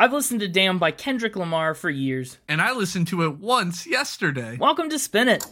[0.00, 2.38] I've listened to Damn by Kendrick Lamar for years.
[2.46, 4.56] And I listened to it once yesterday.
[4.56, 5.44] Welcome to Spin It.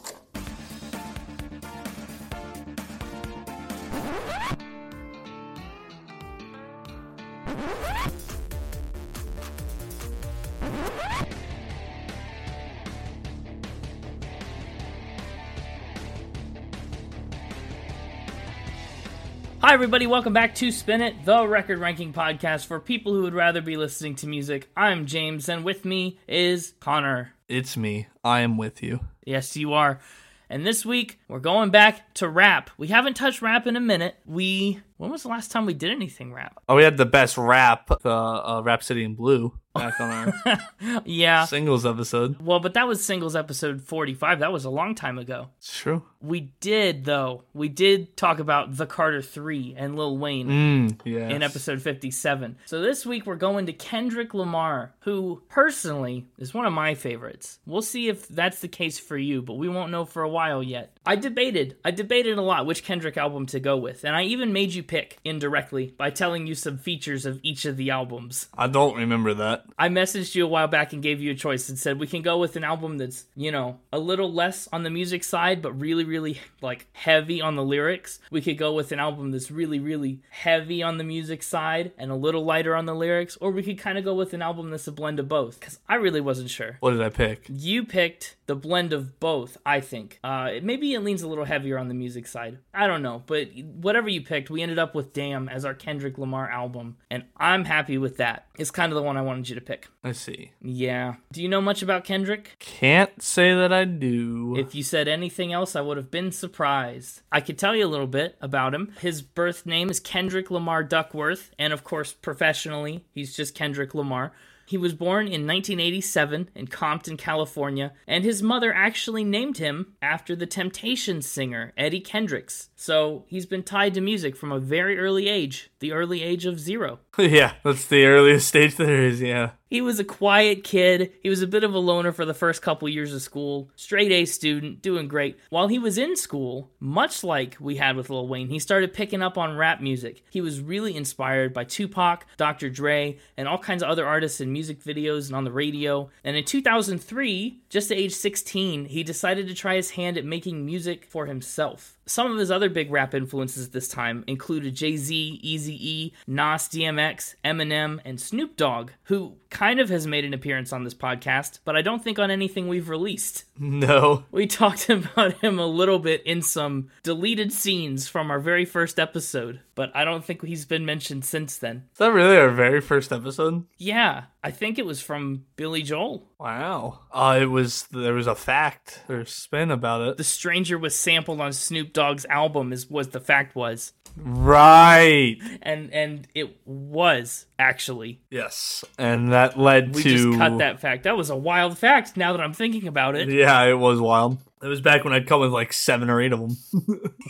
[19.77, 20.06] Everybody.
[20.06, 23.76] Welcome back to Spin It, the record ranking podcast for people who would rather be
[23.76, 24.70] listening to music.
[24.75, 27.35] I'm James, and with me is Connor.
[27.46, 28.07] It's me.
[28.25, 29.00] I am with you.
[29.26, 30.00] Yes, you are.
[30.49, 32.71] And this week, we're going back to rap.
[32.79, 34.16] We haven't touched rap in a minute.
[34.25, 34.80] We.
[34.97, 36.59] When was the last time we did anything rap?
[36.69, 40.11] Oh, we had the best rap, the uh, City in Blue, back on
[40.47, 41.45] our Yeah.
[41.45, 42.41] singles episode.
[42.41, 44.39] Well, but that was singles episode 45.
[44.41, 45.49] That was a long time ago.
[45.59, 46.03] It's true.
[46.23, 47.45] We did, though.
[47.53, 50.49] We did talk about The Carter 3 and Lil Wayne.
[50.49, 51.29] Mm, yeah.
[51.29, 52.57] in episode 57.
[52.65, 57.59] So this week we're going to Kendrick Lamar, who personally is one of my favorites.
[57.67, 60.63] We'll see if that's the case for you, but we won't know for a while
[60.63, 60.97] yet.
[61.05, 64.53] I debated, I debated a lot which Kendrick album to go with, and I even
[64.53, 68.48] made you pick indirectly by telling you some features of each of the albums.
[68.56, 69.64] I don't remember that.
[69.78, 72.22] I messaged you a while back and gave you a choice and said we can
[72.22, 75.72] go with an album that's, you know, a little less on the music side, but
[75.72, 78.18] really, really like heavy on the lyrics.
[78.30, 82.10] We could go with an album that's really, really heavy on the music side and
[82.10, 84.70] a little lighter on the lyrics, or we could kind of go with an album
[84.70, 85.58] that's a blend of both.
[85.58, 86.76] Because I really wasn't sure.
[86.80, 87.46] What did I pick?
[87.48, 90.19] You picked the blend of both, I think.
[90.22, 92.58] Uh, maybe it leans a little heavier on the music side.
[92.72, 96.19] I don't know, but whatever you picked, we ended up with Damn as our Kendrick
[96.19, 98.47] Lamar album, and I'm happy with that.
[98.58, 99.88] It's kind of the one I wanted you to pick.
[100.03, 100.53] I see.
[100.62, 101.16] Yeah.
[101.33, 102.56] Do you know much about Kendrick?
[102.58, 104.56] Can't say that I do.
[104.56, 107.22] If you said anything else, I would have been surprised.
[107.33, 108.92] I could tell you a little bit about him.
[109.00, 114.33] His birth name is Kendrick Lamar Duckworth, and of course, professionally, he's just Kendrick Lamar.
[114.67, 120.34] He was born in 1987 in Compton, California, and his mother actually named him after
[120.34, 122.71] the Temptations singer, Eddie Kendricks.
[122.76, 126.60] So he's been tied to music from a very early age, the early age of
[126.60, 127.00] zero.
[127.19, 129.53] yeah, that's the earliest stage there is, yeah.
[129.69, 131.12] He was a quiet kid.
[131.22, 133.69] He was a bit of a loner for the first couple years of school.
[133.75, 135.38] Straight A student, doing great.
[135.50, 139.22] While he was in school, much like we had with Lil Wayne, he started picking
[139.22, 140.22] up on rap music.
[140.31, 142.70] He was really inspired by Tupac, Dr.
[142.70, 146.10] Dre, and all kinds of other artists in music videos and on the radio.
[146.22, 150.64] And in 2003, just at age 16, he decided to try his hand at making
[150.64, 151.98] music for himself.
[152.06, 156.12] Some of his other big rap influences at this time included Jay Z, Eazy E,
[156.27, 160.94] Nas, DMX, Eminem, and Snoop Dogg, who kind of has made an appearance on this
[160.94, 163.44] podcast, but I don't think on anything we've released.
[163.58, 164.24] No.
[164.30, 168.98] We talked about him a little bit in some deleted scenes from our very first
[168.98, 171.84] episode, but I don't think he's been mentioned since then.
[171.92, 173.64] Is that really our very first episode?
[173.78, 176.28] Yeah, I think it was from Billy Joel.
[176.38, 177.00] Wow.
[177.12, 180.16] Uh, it was, there was a fact or spin about it.
[180.16, 183.92] The Stranger was sampled on Snoop Dogg's album, is what the fact was.
[184.16, 185.37] Right.
[185.62, 188.21] And and it was actually.
[188.31, 188.84] Yes.
[188.99, 190.09] And that led We to.
[190.16, 191.04] just cut that fact.
[191.04, 193.28] That was a wild fact now that I'm thinking about it.
[193.28, 194.38] Yeah, it was wild.
[194.62, 196.56] It was back when I'd come with like seven or eight of them.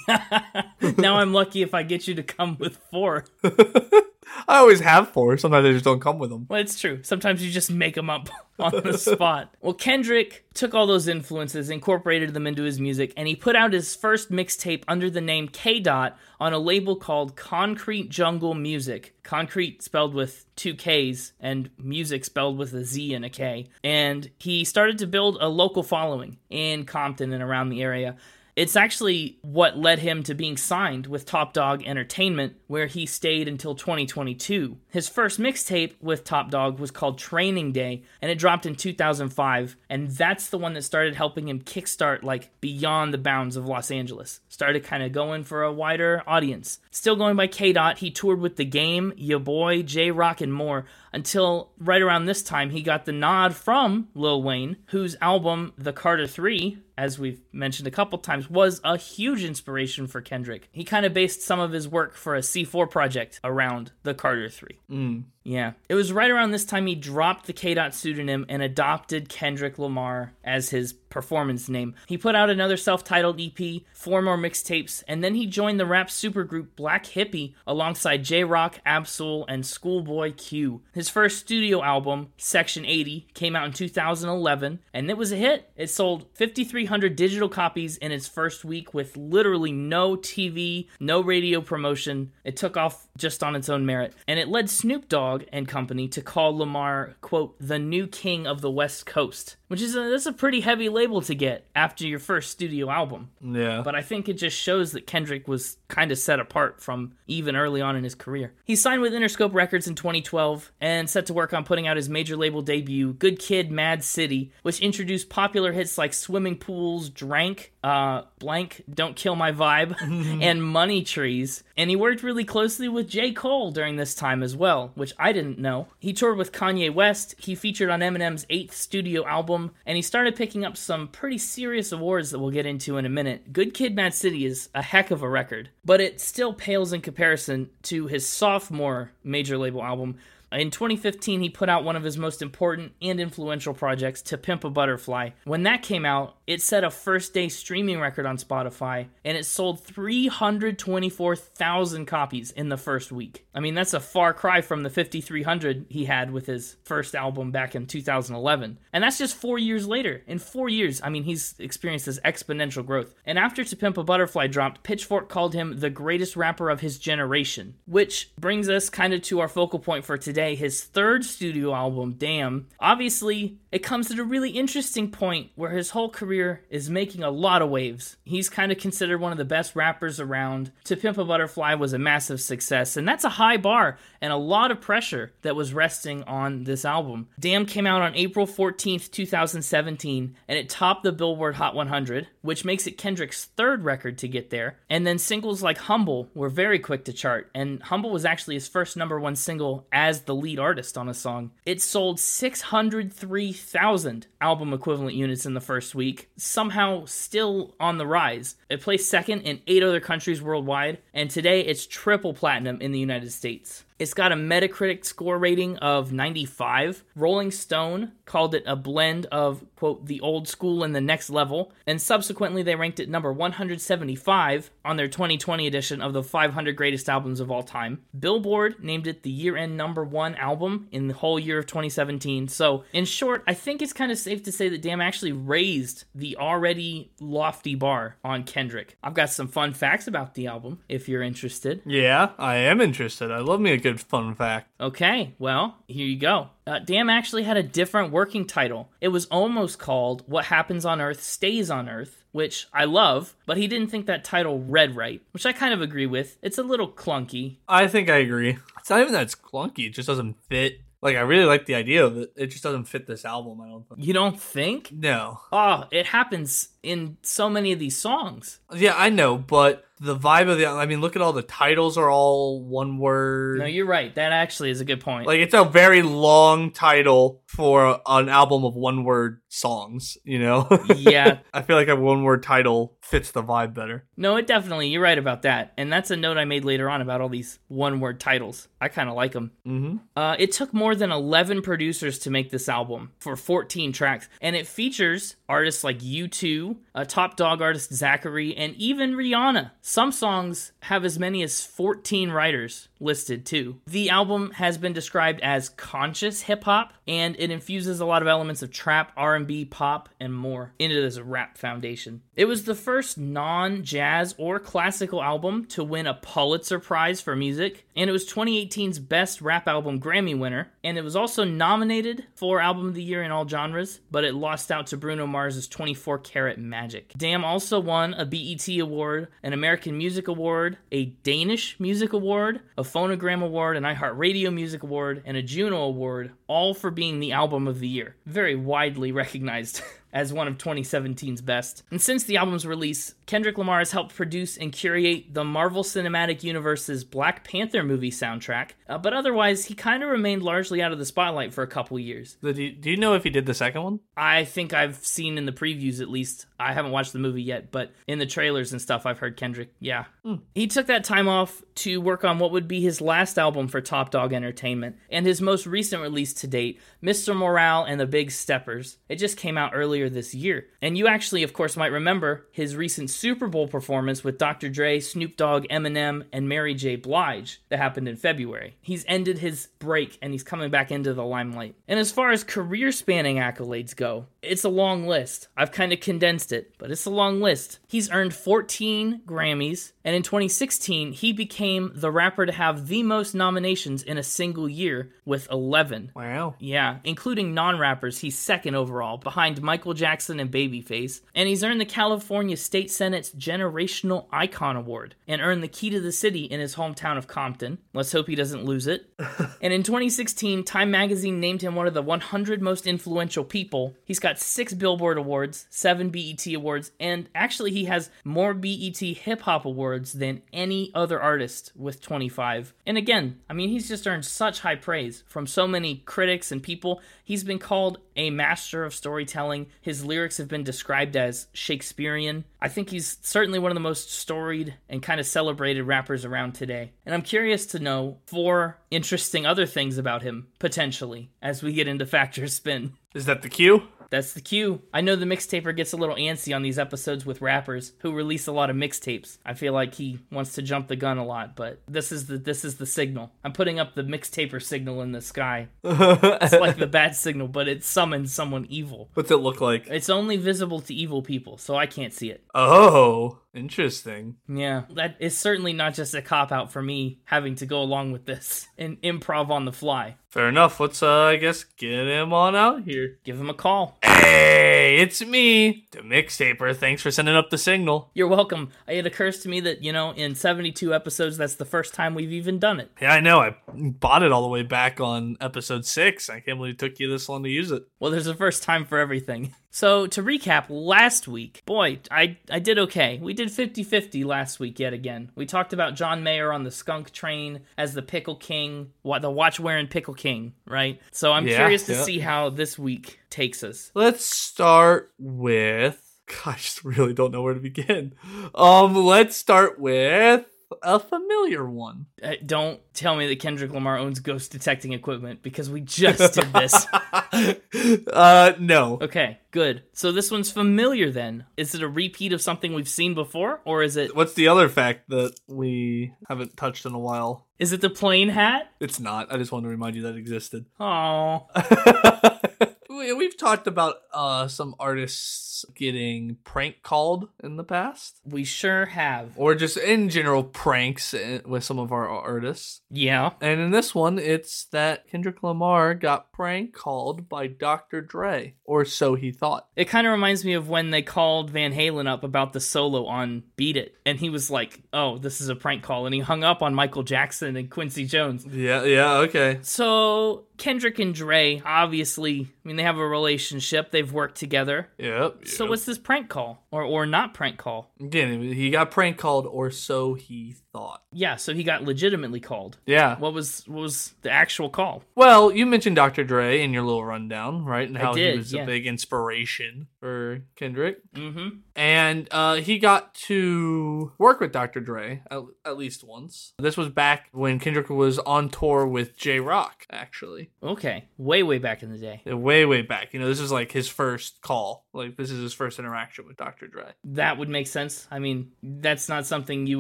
[0.99, 3.25] now I'm lucky if I get you to come with four.
[4.49, 5.37] I always have four.
[5.37, 6.47] Sometimes I just don't come with them.
[6.49, 7.01] Well, it's true.
[7.03, 8.29] Sometimes you just make them up
[8.59, 9.55] on the spot.
[9.61, 13.73] Well, Kendrick took all those influences, incorporated them into his music, and he put out
[13.73, 19.15] his first mixtape under the name K Dot on a label called Konkrete Jungle Muzik.
[19.23, 23.67] Concrete spelled with two K's and music spelled with a Z and a K.
[23.83, 28.17] And he started to build a local following in Compton and around the area.
[28.57, 33.49] It's actually what led him to being signed with Top Dawg Entertainment, where he stayed
[33.49, 34.79] until 2022.
[34.89, 39.77] His first mixtape with Top Dawg was called Training Day, and it dropped in 2005,
[39.91, 43.91] and that's the one that started helping him kickstart like beyond the bounds of Los
[43.91, 44.41] Angeles.
[44.49, 46.79] Started kind of going for a wider audience.
[46.91, 50.51] Still going by K Dot, he toured with The Game, Ya Boy, Jay Rock, and
[50.51, 55.73] more until right around this time he got the nod from Lil Wayne, whose album
[55.79, 60.69] The Carter 3, as we've mentioned a couple times, was a huge inspiration for Kendrick.
[60.73, 64.49] He kind of based some of his work for a C4 project around The Carter
[64.49, 64.81] 3.
[64.91, 65.25] Mm.
[65.47, 65.75] Yeah.
[65.89, 69.79] It was right around this time he dropped the K Dot pseudonym and adopted Kendrick
[69.79, 71.95] Lamar as his performance name.
[72.07, 75.87] He put out another self titled EP, four more mixtapes, and then he joined the
[75.87, 80.83] rap supergroup Black Hippy alongside Jay Rock, Ab-Soul, and Schoolboy Q.
[80.93, 85.71] His first studio album, Section 80, came out in 2011, and it was a hit.
[85.77, 91.61] It sold 5,300 digital copies in its first week with literally no TV, no radio
[91.61, 92.33] promotion.
[92.45, 96.09] It took off just on its own merit, and it led Snoop Dogg And company
[96.09, 100.27] to call Lamar, quote, the new king of the West Coast, which is a, that's
[100.27, 103.31] a pretty heavy label to get after your first studio album.
[103.41, 103.83] Yeah.
[103.83, 107.57] But I think it just shows that Kendrick was kind of set apart from even
[107.57, 108.53] early on in his career.
[108.65, 112.09] He signed with Interscope Records in 2012 and set to work on putting out his
[112.09, 117.73] major label debut, Good Kid, Mad City, which introduced popular hits like Swimming Pools, Drank,
[117.87, 119.95] uh, Blank, Don't Kill My Vibe,
[120.43, 121.63] and Money Trees.
[121.77, 123.31] And he worked really closely with J.
[123.31, 125.87] Cole during this time as well, which I didn't know.
[126.01, 130.35] He toured with Kanye West, he featured on Eminem's eighth studio album, and he started
[130.35, 133.53] picking up some pretty serious awards that we'll get into in a minute.
[133.53, 137.03] Good Kid, Mad City is a heck of a record, but it still pales in
[137.03, 140.17] comparison to his sophomore major label album,
[140.53, 144.65] in 2015, he put out one of his most important and influential projects, To Pimp
[144.65, 145.31] a Butterfly.
[145.45, 149.45] When that came out, it set a first day streaming record on Spotify, and it
[149.45, 153.45] sold 324,000 copies in the first week.
[153.55, 157.51] I mean, that's a far cry from the 5,300 he had with his first album
[157.51, 158.79] back in 2011.
[158.93, 160.23] And that's just four years later.
[160.27, 163.13] In four years, I mean, he's experienced this exponential growth.
[163.25, 166.99] And after To Pimp a Butterfly dropped, Pitchfork called him the greatest rapper of his
[166.99, 171.25] generation, which brings us kind of to our focal point for today today, his third
[171.25, 172.67] studio album, Damn.
[172.79, 176.36] Obviously, it comes at a really interesting point where his whole career
[176.71, 178.17] is making a lot of waves.
[178.25, 180.73] He's kind of considered one of the best rappers around.
[180.85, 184.37] To Pimp a Butterfly was a massive success, and that's a high bar and a
[184.37, 187.29] lot of pressure that was resting on this album.
[187.39, 192.65] Damn came out on April 14th, 2017, and it topped the Billboard Hot 100, which
[192.65, 194.79] makes it Kendrick's third record to get there.
[194.91, 198.69] And then singles like Humble were very quick to chart, and Humble was actually his
[198.69, 201.53] first number one single as the lead artist on a song.
[201.65, 208.57] It sold 603,000 album equivalent units in the first week, somehow still on the rise.
[208.69, 212.99] It placed second in eight other countries worldwide, and today it's triple platinum in the
[212.99, 213.85] United States.
[213.99, 217.05] It's got a Metacritic score rating of 95.
[217.15, 221.73] Rolling Stone called it a blend of, quote, the old school and the next level,
[221.87, 227.09] and subsequently they ranked it number 175 on their 2020 edition of the 500 greatest
[227.09, 228.03] albums of all time.
[228.19, 232.49] Billboard named it the year end number one album in the whole year of 2017.
[232.49, 236.05] So, in short, I think it's kind of safe to say that Damn actually raised
[236.15, 238.97] the already lofty bar on Kendrick.
[239.03, 241.83] I've got some fun facts about the album if you're interested.
[241.87, 243.31] Yeah, I am interested.
[243.31, 244.69] I love me a good fun fact.
[244.81, 246.51] Okay, well, here you go.
[246.67, 248.91] Uh, Damn actually had a different working title.
[249.01, 253.57] It was almost called What Happens on Earth Stays on Earth, which I love, but
[253.57, 256.37] he didn't think that title read right, which I kind of agree with.
[256.43, 257.59] It's a little clunky.
[257.69, 258.59] I think I agree.
[258.79, 260.81] It's not even that it's clunky, it just doesn't fit.
[261.03, 262.33] Like, I really like the idea of it.
[262.35, 264.05] It just doesn't fit this album, I don't think.
[264.05, 264.91] You don't think?
[264.91, 265.41] No.
[265.53, 268.61] Oh, it happens in so many of these songs.
[268.75, 271.97] Yeah, I know, but the vibe of the I mean, look at all the titles
[271.97, 273.59] are all one word.
[273.59, 274.15] No, you're right.
[274.15, 275.27] That actually is a good point.
[275.27, 280.69] Like it's a very long title for an album of one word songs, you know?
[280.97, 281.39] yeah.
[281.55, 284.05] I feel like a one word title fits the vibe better.
[284.17, 284.89] No, it definitely.
[284.89, 285.73] You're right about that.
[285.79, 288.69] And that's a note I made later on about all these one word titles.
[288.81, 289.53] I kind of like them.
[289.67, 289.97] Mm-hmm.
[290.15, 294.55] Uh, it took more than 11 producers to make this album for 14 tracks, and
[294.55, 299.71] it features artists like U2, a Top Dawg artist Zacari, and even Rihanna.
[299.83, 303.81] Some songs have as many as 14 writers listed too.
[303.87, 308.29] The album has been described as conscious hip hop and it infuses a lot of
[308.29, 312.23] elements of trap, R&B, pop and more into this rap foundation.
[312.35, 317.86] It was the first non-jazz or classical album to win a Pulitzer Prize for music
[317.97, 322.61] and it was 2018's best rap album Grammy winner and it was also nominated for
[322.61, 326.19] album of the year in all genres, but it lost out to Bruno Mars's 24
[326.19, 327.13] Karat Magic.
[327.17, 332.83] Damn also won a BET award, an American Music Award, a Danish Music Award, a
[332.83, 337.67] Phonogram Award, an iHeartRadio Music Award, and a Juno Award, all for being the album
[337.67, 338.17] of the year.
[338.27, 339.83] Very widely recognized.
[340.13, 341.83] as one of 2017's best.
[341.91, 346.43] And since the album's release, Kendrick Lamar has helped produce and curate the Marvel Cinematic
[346.43, 350.99] Universe's Black Panther movie soundtrack, uh, but otherwise, he kind of remained largely out of
[350.99, 352.37] the spotlight for a couple years.
[352.43, 354.01] Do you, do you know if he did the second one?
[354.17, 356.47] I think I've seen in the previews at least.
[356.59, 359.75] I haven't watched the movie yet, but in the trailers and stuff, I've heard Kendrick.
[359.81, 360.05] Yeah.
[360.25, 360.43] Mm.
[360.55, 363.81] He took that time off to work on what would be his last album for
[363.81, 367.37] Top Dawg Entertainment and his most recent release to date, Mr.
[367.37, 368.99] Morale and the Big Steppers.
[369.09, 370.67] It just came out earlier earlier this year.
[370.83, 374.69] And you actually, of course, might remember his recent Super Bowl performance with Dr.
[374.69, 376.97] Dre, Snoop Dogg, Eminem, and Mary J.
[376.97, 378.77] Blige that happened in February.
[378.81, 381.75] He's ended his break and he's coming back into the limelight.
[381.89, 385.49] And as far as career spanning accolades go, it's a long list.
[385.57, 387.79] I've kind of condensed it, but it's a long list.
[387.89, 393.35] He's earned 14 Grammys, and in 2016, he became the rapper to have the most
[393.35, 396.13] nominations in a single year with 11.
[396.15, 396.55] Wow.
[396.59, 401.23] Yeah, including non rappers, he's second overall, behind Michael Jackson and Babyface.
[401.35, 406.01] And he's earned the California State Senate's Generational Icon Award and earned the key to
[406.01, 407.79] the city in his hometown of Compton.
[407.95, 409.09] Let's hope he doesn't lose it.
[409.63, 413.95] and in 2016, Time Magazine named him one of the 100 most influential people.
[414.05, 419.43] He's got six Billboard Awards, seven BET Awards, and actually, he has more BET Hip
[419.43, 422.75] Hop Awards than any other artist with 25.
[422.87, 426.61] And again, I mean, he's just earned such high praise from so many critics and
[426.61, 427.01] people.
[427.27, 429.67] He's been called a master of storytelling.
[429.81, 432.45] His lyrics have been described as Shakespearean.
[432.63, 436.53] I think he's certainly one of the most storied and kind of celebrated rappers around
[436.53, 436.93] today.
[437.05, 441.89] And I'm curious to know four interesting other things about him, potentially, as we get
[441.89, 442.93] into Fact or Spin.
[443.13, 443.83] Is that the cue?
[444.11, 444.83] That's the cue.
[444.93, 448.47] I know the mixtaper gets a little antsy on these episodes with rappers who release
[448.47, 449.39] a lot of mixtapes.
[449.45, 452.39] I feel like he wants to jump the gun a lot, but this is the
[452.39, 453.33] this is the signal.
[453.45, 455.69] I'm putting up the mixtaper signal in the sky.
[455.85, 459.11] It's like the bat signal, but it summons someone evil.
[459.15, 459.87] What's it look like?
[459.89, 462.45] It's only visible to evil people, so I can't see it.
[462.55, 464.37] Oh, interesting.
[464.49, 468.13] Yeah, that is certainly not just a cop out for me having to go along
[468.13, 470.17] with this and improv on the fly.
[470.29, 470.79] Fair enough.
[470.81, 473.19] Let's, uh, I guess, get him on out here.
[473.25, 473.97] Give him a call.
[474.03, 476.77] Hey, it's me, the mixtaper.
[476.77, 478.11] Thanks for sending up the signal.
[478.13, 478.71] You're welcome.
[478.87, 482.33] It occurs to me that, you know, in 72 episodes, that's the first time we've
[482.33, 482.91] even done it.
[483.01, 483.41] Yeah, I know.
[483.41, 486.29] I bought it all the way back on episode six.
[486.29, 487.85] I can't believe it took you this long to use it.
[487.99, 489.55] Well, there's a first time for everything.
[489.77, 493.19] So, to recap, last week, boy, I, I did okay.
[493.21, 495.31] We did 50 50 last week yet again.
[495.35, 499.31] We talked about John Mayer on the skunk train as the Pickle King, what the
[499.31, 500.99] watch wearing Pickle King, right?
[501.13, 502.03] So, I'm Yeah, curious to yeah.
[502.05, 503.91] see how this week takes us.
[503.93, 506.03] Let's start with.
[506.27, 508.15] Gosh, I just really don't know where to begin.
[508.55, 510.47] Um, let's start with
[510.83, 512.07] a familiar one.
[512.23, 516.53] Uh, don't tell me that Kendrick Lamar owns ghost detecting equipment because we just did
[516.53, 516.87] this.
[518.13, 518.99] uh, no.
[519.01, 519.83] Okay, good.
[519.93, 521.47] So this one's familiar then.
[521.57, 524.69] Is it a repeat of something we've seen before or is it What's the other
[524.69, 527.47] fact that we haven't touched in a while?
[527.59, 528.71] is it the plane hat?
[528.81, 529.33] It's not.
[529.33, 530.67] I just wanted to remind you that existed.
[530.79, 531.47] Oh,
[533.07, 538.87] we, we've talked about uh, some artists getting prank called in the past, we sure
[538.87, 539.33] have.
[539.37, 542.81] or just in general pranks uh, with some of our artists.
[542.91, 543.31] Yeah.
[543.41, 548.01] And in this one, it's that Kendrick Lamar got prank called by Dr.
[548.01, 549.69] Dre, or so he thought.
[549.77, 553.07] It kind of reminds me of when they called Van Halen up about the solo
[553.07, 556.21] on Beat It and he was like, "Oh, this is a prank call." And he
[556.21, 558.47] hung up on Michael Jackson and Quincy Jones.
[558.47, 559.59] Yeah, yeah, okay.
[559.63, 563.91] So, Kendrick and Dre, obviously, I mean, they have a relationship.
[563.91, 564.89] They've worked together.
[564.99, 565.47] Yep.
[565.49, 567.91] So what's this prank call or or not prank call?
[568.01, 571.03] Again, he got prank called, or so he thought.
[571.13, 572.79] Yeah, so he got legitimately called.
[572.85, 573.19] Yeah.
[573.19, 575.03] What was what was the actual call?
[575.15, 576.25] Well, you mentioned Dr.
[576.25, 577.89] Dre in your little rundown, right?
[577.89, 578.63] And how did, he was yeah.
[578.63, 580.99] a big inspiration for Kendrick.
[581.15, 581.61] Mm-hmm.
[581.75, 584.81] And uh, he got to work with Dr.
[584.81, 586.53] Dre at, at least once.
[586.59, 590.51] This was back when Kendrick was on tour with Jay Rock, actually.
[590.63, 592.23] Okay, way way back in the day.
[592.27, 593.15] Way, way back.
[593.15, 594.87] You know, this is like his first call.
[594.93, 596.66] Like, this is his first interaction with Dr.
[596.69, 596.93] Dre.
[597.05, 598.07] That would make sense.
[598.11, 599.79] I mean, that's not something you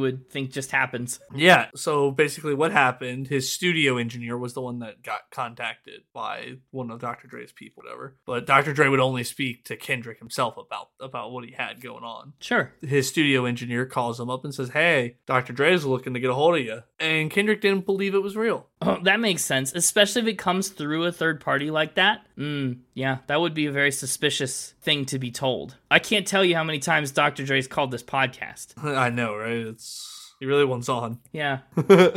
[0.00, 1.20] would think just happens.
[1.34, 1.66] Yeah.
[1.74, 3.28] So basically, what happened?
[3.28, 7.28] His studio engineer was the one that got contacted by one of Dr.
[7.28, 8.16] Dre's people, whatever.
[8.26, 8.72] But Dr.
[8.72, 12.32] Dre would only speak to Kendrick himself about about what he had going on.
[12.40, 12.72] Sure.
[12.80, 15.52] His studio engineer calls him up and says, "Hey, Dr.
[15.52, 18.68] Dre's looking to get a hold of you," and Kendrick didn't believe it was real.
[18.82, 22.26] Oh, that makes sense, especially if it comes through a third party like that.
[22.38, 25.76] Mm, yeah, that would be a very suspicious thing to be told.
[25.90, 27.44] I can't tell you how many times Dr.
[27.44, 28.74] Dre's called this podcast.
[28.84, 29.50] I know, right?
[29.52, 31.20] It's he really wants on.
[31.32, 31.60] Yeah.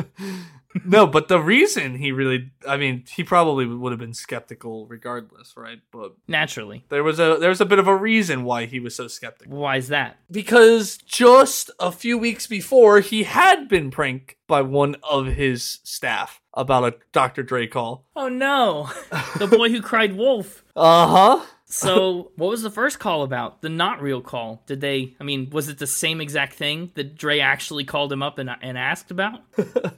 [0.86, 5.54] no, but the reason he really, I mean, he probably would have been skeptical regardless,
[5.58, 5.80] right?
[5.92, 6.86] But Naturally.
[6.90, 9.58] there was a there was a bit of a reason why he was so skeptical.
[9.58, 10.18] Why is that?
[10.30, 16.40] because just a few weeks before he had been pranked by one of his staff
[16.60, 17.44] about a Dr.
[17.44, 18.06] Dre call.
[18.16, 18.90] Oh no.
[19.38, 20.64] the boy who cried wolf.
[20.76, 21.46] Uh huh.
[21.70, 23.62] So, what was the first call about?
[23.62, 24.64] The not real call?
[24.66, 25.16] Did they?
[25.20, 28.50] I mean, was it the same exact thing that Dre actually called him up and,
[28.62, 29.42] and asked about?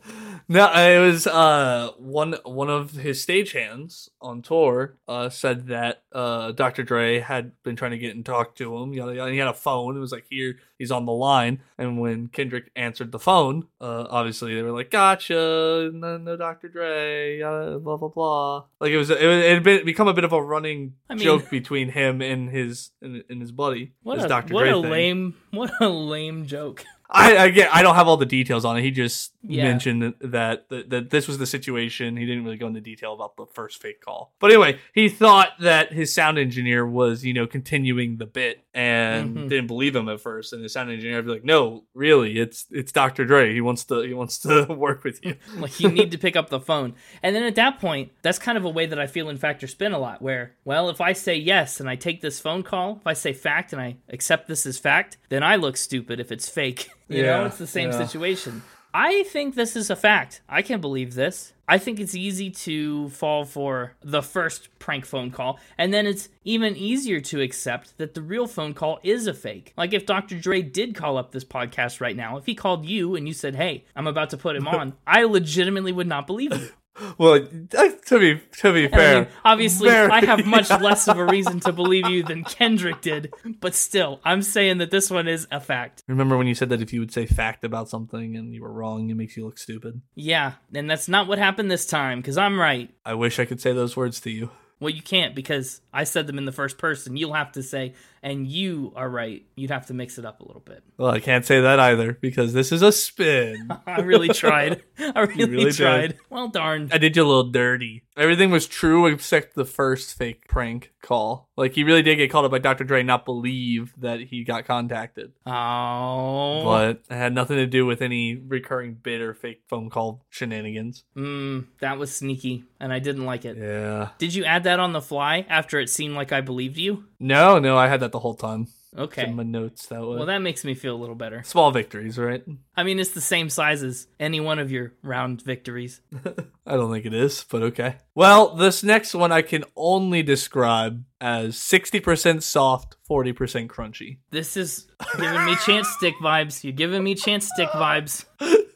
[0.50, 6.52] No, it was uh one one of his stagehands on tour uh said that uh
[6.52, 6.84] Dr.
[6.84, 8.92] Dre had been trying to get and talk to him.
[8.92, 9.32] Yada, yada.
[9.32, 9.96] He had a phone.
[9.96, 11.62] It was like here he's on the line.
[11.78, 16.68] And when Kendrick answered the phone, uh obviously they were like, "Gotcha, no, no Dr.
[16.68, 20.26] Dre, yada, blah blah blah." Like it was it, it had been become a bit
[20.26, 23.94] of a running I mean- joke between him and his and, and his buddy.
[24.04, 24.54] What his a Dr.
[24.54, 24.92] what Dre a thing.
[24.92, 26.86] lame what a lame joke.
[27.14, 27.74] I, get.
[27.76, 28.82] I don't have all the details on it.
[28.84, 29.64] He just Yeah.
[29.64, 32.16] mentioned that, that that this was the situation.
[32.16, 34.34] He didn't really go into detail about the first fake call.
[34.40, 39.36] But anyway, he thought that his sound engineer was, you know, continuing the bit and
[39.36, 39.50] Mhm.
[39.50, 40.54] didn't believe him at first.
[40.54, 43.26] And the sound engineer would be like, "No, really, it's it's Dr.
[43.26, 43.54] Dre.
[43.54, 46.50] He wants to he wants to work with you." Like you need to pick up
[46.50, 46.94] the phone.
[47.22, 49.64] And then at that point, that's kind of a way that I feel in Fact
[49.64, 52.64] or Spin a lot, where, well, if I say yes and I take this phone
[52.64, 56.20] call, if I say fact and I accept this as fact, then I look stupid
[56.20, 56.90] if it's fake.
[57.08, 58.06] You know, it's the same yeah.
[58.06, 58.64] situation.
[58.94, 60.42] I think this is a fact.
[60.50, 61.54] I can't believe this.
[61.68, 66.28] I think it's easy to fall for the first prank phone call, and then it's
[66.44, 69.72] even easier to accept that the real phone call is a fake.
[69.78, 70.38] Like if Dr.
[70.38, 73.56] Dre did call up this podcast right now, if he called you and you said,
[73.56, 76.70] "Hey, I'm about to put him on," I legitimately would not believe you.
[77.18, 81.08] Well, to be to be And I fair, mean, obviously, very- I have much less
[81.08, 85.10] of a reason to believe you than Kendrick did, but still, I'm saying that this
[85.10, 86.04] one is a fact.
[86.08, 88.72] remember when you said that if you would say fact about something and you were
[88.72, 90.02] wrong, it makes you look stupid.
[90.16, 92.90] Yeah, and that's not what happened this time, because I'm right.
[93.06, 94.50] I wish I could say those words to you.
[94.80, 97.16] Well, you can't because I said them in the first person.
[97.16, 97.94] You'll have to say,
[98.24, 99.46] and you are right.
[99.56, 100.84] You'd have to mix it up a little bit.
[100.98, 103.70] Well, I can't say that either because this is a spin.
[103.88, 104.84] I really tried.
[105.00, 105.76] I really, really did.
[105.76, 106.18] tried.
[106.30, 106.90] Well, darn.
[106.92, 108.04] I did you a little dirty.
[108.18, 111.50] Everything was true except the first fake prank call.
[111.56, 112.84] Like he really did get called up by Dr.
[112.84, 115.32] Dre, not believe that he got contacted.
[115.46, 116.64] Oh.
[116.64, 121.04] But it had nothing to do with any recurring bit or fake phone call shenanigans.
[121.16, 123.58] Mm, that was sneaky, and I didn't like it.
[123.58, 124.10] Yeah.
[124.18, 127.06] Did you add that on the fly after it seemed like I believed you?
[127.22, 128.68] No, no, I had that the whole time.
[128.98, 129.28] Okay.
[129.28, 130.18] In my notes that way.
[130.18, 131.44] Well, that makes me feel a little better.
[131.44, 132.44] Small victories, right?
[132.76, 136.02] I mean, it's the same size as any one of your round victories.
[136.66, 137.98] I don't think it is, but okay.
[138.16, 144.18] Well, this next one I can only describe as 60% soft, 40% crunchy.
[144.32, 144.88] This is
[145.18, 146.64] giving me chance stick vibes.
[146.64, 148.26] You're giving me chance stick vibes.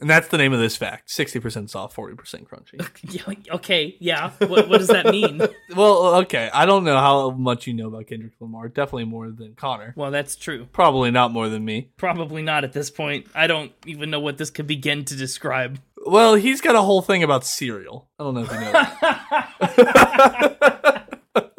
[0.00, 2.86] And that's the name of this fact 60% soft, 40% crunchy.
[3.08, 4.32] Yeah, okay, yeah.
[4.38, 5.40] What, what does that mean?
[5.76, 6.50] well, okay.
[6.52, 8.68] I don't know how much you know about Kendrick Lamar.
[8.68, 9.94] Definitely more than Connor.
[9.96, 10.66] Well, that's true.
[10.72, 11.90] Probably not more than me.
[11.96, 13.26] Probably not at this point.
[13.34, 15.80] I don't even know what this could begin to describe.
[16.06, 18.08] Well, he's got a whole thing about cereal.
[18.18, 18.74] I don't know if you know.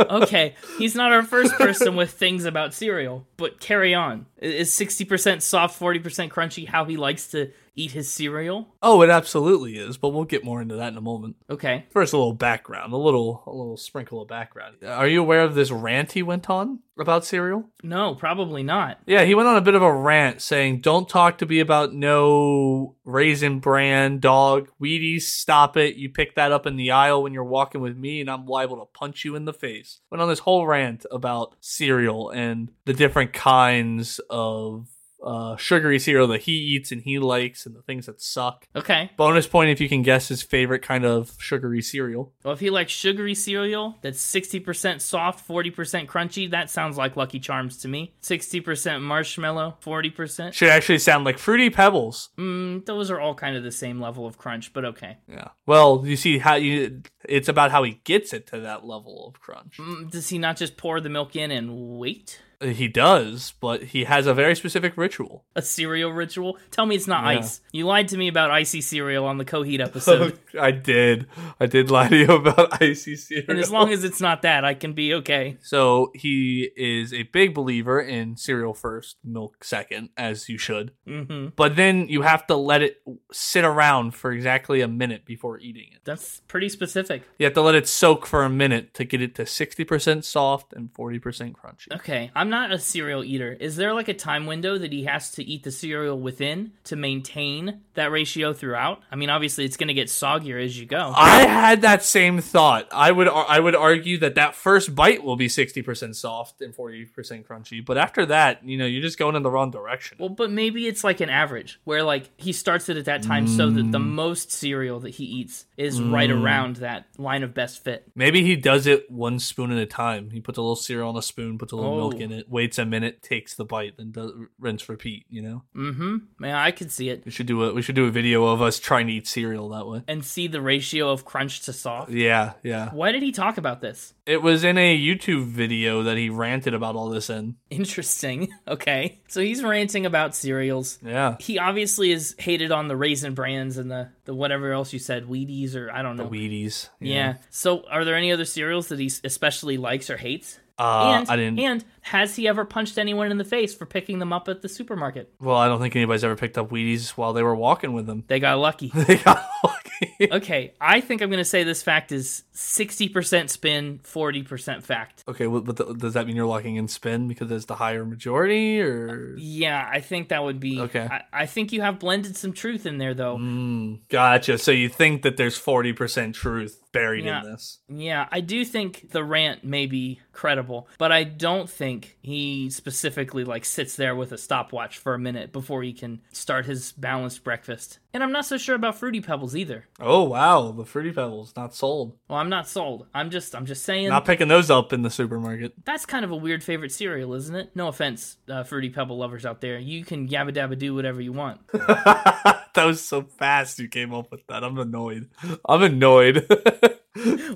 [0.09, 4.25] Okay, he's not our first person with things about cereal, but carry on.
[4.37, 8.67] Is 60% soft, 40% crunchy how he likes to eat his cereal?
[8.81, 11.35] oh, it absolutely is, but we'll get more into that in a moment.
[11.49, 11.85] Okay.
[11.91, 14.77] First, a little background, a little, a little sprinkle of background.
[14.85, 17.69] Are you aware of this rant he went on about cereal?
[17.83, 18.99] No, probably not.
[19.05, 21.93] Yeah, he went on a bit of a rant saying, "Don't talk to me about
[21.93, 25.23] no raisin bran dog Wheaties.
[25.23, 25.95] Stop it!
[25.95, 28.77] You pick that up in the aisle when you're walking with me, and I'm liable
[28.77, 32.93] to punch you in the face." Went on this whole rant about cereal and the
[32.93, 34.87] different kinds of
[35.23, 38.67] uh, sugary cereal that he eats and he likes, and the things that suck.
[38.75, 39.11] Okay.
[39.17, 42.33] Bonus point if you can guess his favorite kind of sugary cereal.
[42.43, 47.39] Well, if he likes sugary cereal that's 60% soft, 40% crunchy, that sounds like Lucky
[47.39, 48.13] Charms to me.
[48.21, 50.53] 60% marshmallow, 40%.
[50.53, 52.29] Should actually sound like Fruity Pebbles.
[52.37, 55.17] Mm, those are all kind of the same level of crunch, but okay.
[55.27, 55.49] Yeah.
[55.65, 57.01] Well, you see how you.
[57.25, 59.77] It's about how he gets it to that level of crunch.
[59.77, 62.39] Mm, does he not just pour the milk in and wait?
[62.61, 65.45] He does, but he has a very specific ritual.
[65.55, 66.57] A cereal ritual?
[66.71, 67.39] Tell me it's not Yeah.
[67.39, 67.61] ice.
[67.71, 70.37] You lied to me about icy cereal on the Coheed episode.
[70.59, 71.27] I did.
[71.59, 73.45] I did lie to you about icy cereal.
[73.49, 75.57] and as long as it's not that, I can be okay.
[75.61, 80.91] so he is a big believer in cereal first, milk second, as you should.
[81.07, 85.59] hmm But then you have to let it sit around for exactly a minute before
[85.59, 85.99] eating it.
[86.03, 87.23] That's pretty specific.
[87.37, 90.73] You have to let it soak for a minute to get it to 60% soft
[90.73, 91.93] and 40% crunchy.
[91.95, 93.55] Okay, I'm I'm not a cereal eater.
[93.59, 96.95] Is there like a time window that he has to eat the cereal within to
[96.95, 99.03] maintain that ratio throughout?
[99.11, 101.13] I mean, obviously it's going to get soggier as you go.
[101.15, 102.87] I had that same thought.
[102.91, 107.45] I would I would argue that that first bite will be 60% soft and 40%
[107.45, 110.17] crunchy, but after that, you know, you're just going in the wrong direction.
[110.19, 113.47] Well, but maybe it's like an average where like he starts it at that time
[113.47, 113.91] so that Mm.
[113.91, 118.05] the most cereal that he eats is right around that line of best fit.
[118.15, 120.31] Maybe he does it one spoon at a time.
[120.31, 122.19] He puts a little cereal on a spoon, puts a little milk Oh.
[122.19, 125.25] in it, waits a minute, takes the bite, then does, rinse, repeat.
[125.29, 126.17] You know, Mm-hmm.
[126.37, 128.61] Man, I could see it we should do a we should do a video of
[128.61, 130.03] us trying to eat cereal that way.
[130.07, 132.11] and see the ratio of crunch to soft.
[132.11, 132.89] Yeah, yeah.
[132.91, 134.13] Why did he talk about this?
[134.25, 137.55] It was in a YouTube video that he ranted about all this in.
[137.69, 138.49] Interesting.
[138.67, 139.19] Okay.
[139.27, 140.99] So he's ranting about cereals.
[141.03, 144.99] Yeah, He obviously is hated on the raisin brands and the, the whatever else you
[144.99, 146.27] said, Wheaties or I don't know.
[146.27, 146.89] Wheaties.
[146.99, 147.35] yeah.
[147.49, 150.59] So are there any other cereals that he especially likes or hates?
[150.77, 151.59] Uh, and, I didn't.
[151.59, 154.69] and has he ever punched anyone in the face for picking them up at the
[154.69, 155.33] supermarket?
[155.39, 158.23] well, I don't think anybody's ever picked up Wheaties while they were walking with them.
[158.27, 158.91] They got lucky.
[158.95, 160.29] They got lucky.
[160.31, 165.23] okay, I think I'm going to say this fact is 60% spin, 40% fact.
[165.27, 168.05] Okay, well, but th- does that mean you're locking in spin because it's the higher
[168.05, 170.79] majority, or Yeah, I think that would be.
[170.79, 171.07] Okay.
[171.09, 173.37] I, I think you have blended some truth in there, though.
[173.37, 174.57] Mm, gotcha?
[174.57, 177.43] So you think that there's forty percent truth buried Yeah.
[177.43, 177.79] in this?
[177.89, 181.88] Yeah, I do think the rant may be credible, but I don't think
[182.21, 186.65] he specifically like sits there with a stopwatch for a minute before he can start
[186.65, 187.99] his balanced breakfast.
[188.13, 189.85] And I'm not so sure about fruity pebbles either.
[189.99, 192.17] Oh wow, the fruity pebbles not sold.
[192.27, 193.05] Well, I'm not sold.
[193.13, 195.73] I'm just I'm just saying Not picking those up in the supermarket.
[195.85, 197.69] that's kind of a weird favorite cereal, isn't it?
[197.75, 199.77] No offense, uh, fruity pebble lovers out there.
[199.77, 201.61] You can yabba dabba do whatever you want.
[201.71, 204.63] that was so fast you came up with that.
[204.63, 205.29] I'm annoyed.
[205.67, 206.47] I'm annoyed.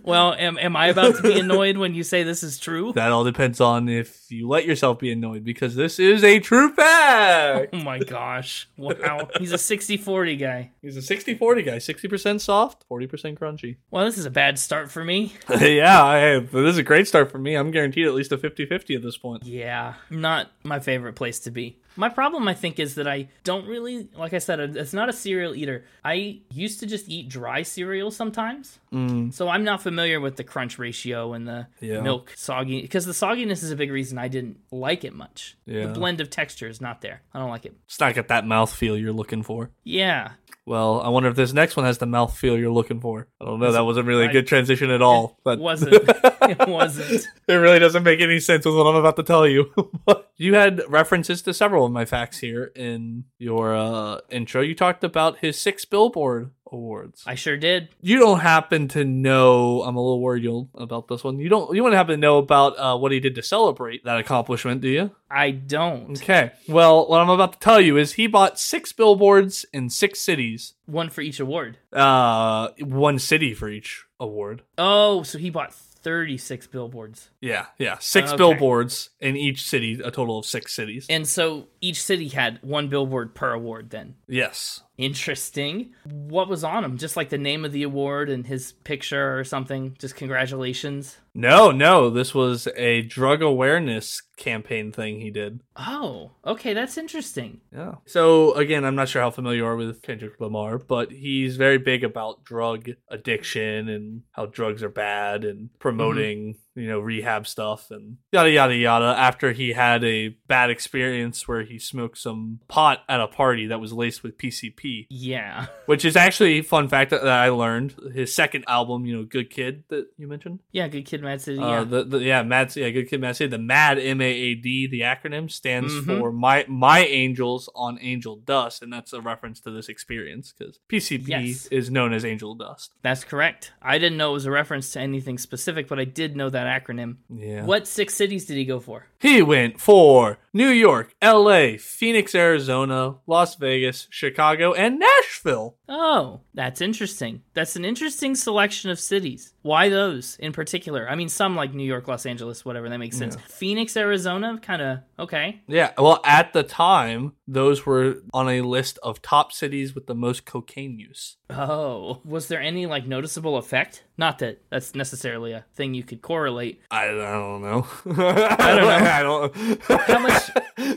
[0.04, 2.92] Well, am am I about to be annoyed when you say this is true?
[2.94, 6.74] that all depends on if you let yourself be annoyed because this is a true
[6.74, 7.70] fact.
[7.72, 8.68] Oh my gosh.
[8.76, 9.30] Wow.
[9.40, 10.43] He's a 60-40 guy.
[10.82, 11.78] He's a 60-40 guy.
[11.78, 13.78] 60% soft, 40% crunchy.
[13.92, 15.34] Well, this is a bad start for me.
[15.60, 17.56] yeah, I, this is a great start for me.
[17.56, 19.46] I'm guaranteed at least a 50-50 at this point.
[19.46, 21.80] Yeah, not my favorite place to be.
[21.96, 25.14] My problem, I think, is that I don't really, like I said, it's not a
[25.14, 25.86] cereal eater.
[26.04, 28.80] I used to just eat dry cereal sometimes.
[28.92, 29.34] Mm.
[29.34, 32.02] So I'm not familiar with the crunch ratio and the Yeah.
[32.02, 35.56] milk soggy, because the sogginess is a big reason I didn't like it much.
[35.66, 35.88] Yeah.
[35.88, 37.22] The blend of texture is not there.
[37.34, 37.76] I don't like it.
[37.86, 39.70] It's not got that mouthfeel you're looking for.
[39.84, 40.32] Yeah.
[40.66, 43.28] Well, I wonder if this next one has the mouthfeel you're looking for.
[43.42, 43.72] I don't know.
[43.74, 45.38] That wasn't really a good transition at all.
[45.44, 45.94] But It wasn't.
[46.42, 47.28] it wasn't.
[47.48, 49.72] it really doesn't make any sense with what I'm about to tell you.
[50.36, 54.62] You had references to several of my facts here in your uh, intro.
[54.62, 57.24] You talked about his six Billboard awards.
[57.26, 57.90] I sure did.
[58.02, 59.82] you don't happen to know.
[59.84, 61.40] I'm a little worried you'll about this one.
[61.40, 61.74] You don't.
[61.76, 64.90] You wouldn't happen to know about uh, what he did to celebrate that accomplishment, do
[64.90, 65.12] you?
[65.32, 66.18] I don't.
[66.22, 66.52] Okay.
[66.68, 70.74] Well, what I'm about to tell you is he bought six billboards in six cities.
[70.86, 71.78] One for each award.
[71.92, 74.64] Uh, one city for each award.
[74.78, 77.30] Oh, so he bought 36 billboards.
[77.40, 77.98] Yeah, yeah.
[78.00, 78.38] Six Okay.
[78.38, 81.08] billboards in each city, a total of six cities.
[81.10, 84.16] And so each city had one billboard per award then.
[84.28, 84.82] yes.
[84.98, 85.94] Interesting.
[86.12, 86.98] What was on him?
[86.98, 89.96] Just like the name of the award and his picture or something?
[90.00, 91.18] Just congratulations.
[91.34, 92.12] No, no.
[92.12, 95.62] This was a drug awareness campaign thing he did.
[95.76, 97.62] Oh, okay, that's interesting.
[97.74, 97.96] Yeah.
[98.06, 101.80] So again, I'm not sure how familiar you are with Kendrick Lamar, but he's very
[101.80, 107.92] big about drug addiction and how drugs are bad and promoting, you know, rehab stuff
[107.92, 109.16] and yada yada yada.
[109.18, 113.80] After he had a bad experience where he smoked some pot at a party that
[113.80, 115.68] was laced with PCP, Yeah.
[115.86, 117.96] which is actually a fun fact that I learned.
[118.14, 120.60] His second album, you know, Good Kid that you mentioned.
[120.72, 121.60] Yeah, good kid, Mad City.
[121.60, 121.84] Uh, Yeah.
[121.84, 123.50] the, the yeah, Mad yeah, good kid, Mad City.
[123.50, 126.20] The Mad M A A D, the acronym stands Mhm.
[126.20, 130.80] for my my angels on angel dust, and that's a reference to this experience because
[130.90, 131.68] PCP Yes.
[131.68, 132.94] is known as angel dust.
[133.02, 133.74] That's correct.
[133.82, 136.63] I didn't know it was a reference to anything specific, but I did know that
[136.68, 137.18] acronym.
[137.30, 137.66] Yeah.
[137.66, 139.08] What six cities did he go for?
[139.20, 145.78] He went for New York, L.A., Phoenix, Arizona, Las Vegas, Chicago, and Nashville.
[145.90, 147.42] Oh, that's interesting.
[147.56, 149.54] That's an interesting selection of cities.
[149.64, 151.10] Why those in particular?
[151.10, 153.36] I mean, some like New York, Los Angeles, whatever, that makes sense.
[153.48, 155.62] Phoenix, Arizona, kind of okay.
[155.68, 160.16] Yeah, well, at the time, those were on a list of top cities with the
[160.16, 161.38] most cocaine use.
[161.50, 164.04] Oh, was there any like noticeable effect?
[164.18, 166.82] Not that that's necessarily a thing you could correlate.
[166.92, 167.88] I, I don't know.
[168.06, 168.90] I don't know.
[168.90, 169.82] I don't.
[170.02, 170.43] How much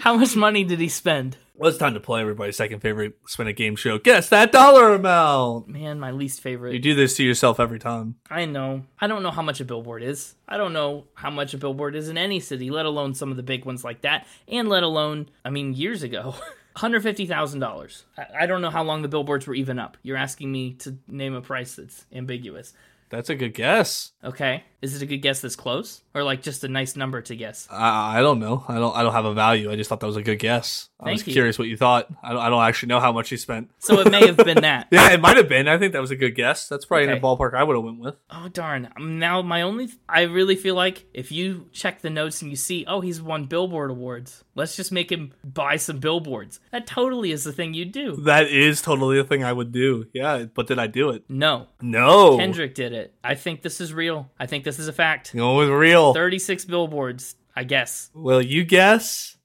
[0.01, 1.37] how much money did he spend?
[1.55, 3.99] Well, it's time to play everybody's second favorite spin a game show.
[3.99, 5.69] Guess that dollar amount.
[5.69, 6.75] Man, my least favorite.
[6.75, 8.17] You do this to yourself every time.
[8.29, 8.83] I know.
[9.01, 10.35] I don't know how much a billboard is.
[10.47, 13.39] I don't know how much a billboard is in any city, let alone some of
[13.39, 16.35] the big ones like that, and let alone, I mean, years ago.
[16.77, 18.03] $150,000.
[18.19, 19.97] I I don't know how long the billboards were even up.
[20.03, 22.75] You're asking me to name a price that's ambiguous.
[23.09, 24.13] That's a good guess.
[24.23, 24.65] Okay.
[24.83, 26.03] Is it a good guess that's close?
[26.15, 27.67] Or like just a nice number to guess?
[27.71, 28.65] I, I don't know.
[28.69, 28.95] I don't.
[28.97, 29.71] I don't have a value.
[29.71, 30.89] I just thought that was a good guess.
[30.99, 31.33] I was you.
[31.35, 32.09] curious what you thought.
[32.23, 33.71] I don't, I don't actually know how much you spent.
[33.79, 34.89] So it may have been that.
[34.93, 35.69] Yeah, it might have been.
[35.69, 36.69] I think that was a good guess.
[36.69, 37.19] That's probably in Okay.
[37.21, 38.15] the ballpark I would have went with.
[38.31, 38.89] Oh darn!
[38.97, 42.57] Um, Now my only, I really feel like if you check the notes and you
[42.57, 44.43] see, oh, he's won Billboard awards.
[44.55, 46.61] Let's just make him buy some billboards.
[46.73, 48.17] That totally is the thing you do.
[48.25, 50.07] That is totally the thing I would do.
[50.15, 51.25] Yeah, but did I do it?
[51.29, 52.39] No, No.
[52.39, 53.13] Kendrick did it.
[53.23, 54.31] I think this is real.
[54.41, 55.35] I think this is a fact.
[55.35, 56.13] Going with real.
[56.13, 57.37] Thirty-six billboards.
[57.55, 58.11] I guess.
[58.13, 59.37] Will you guess?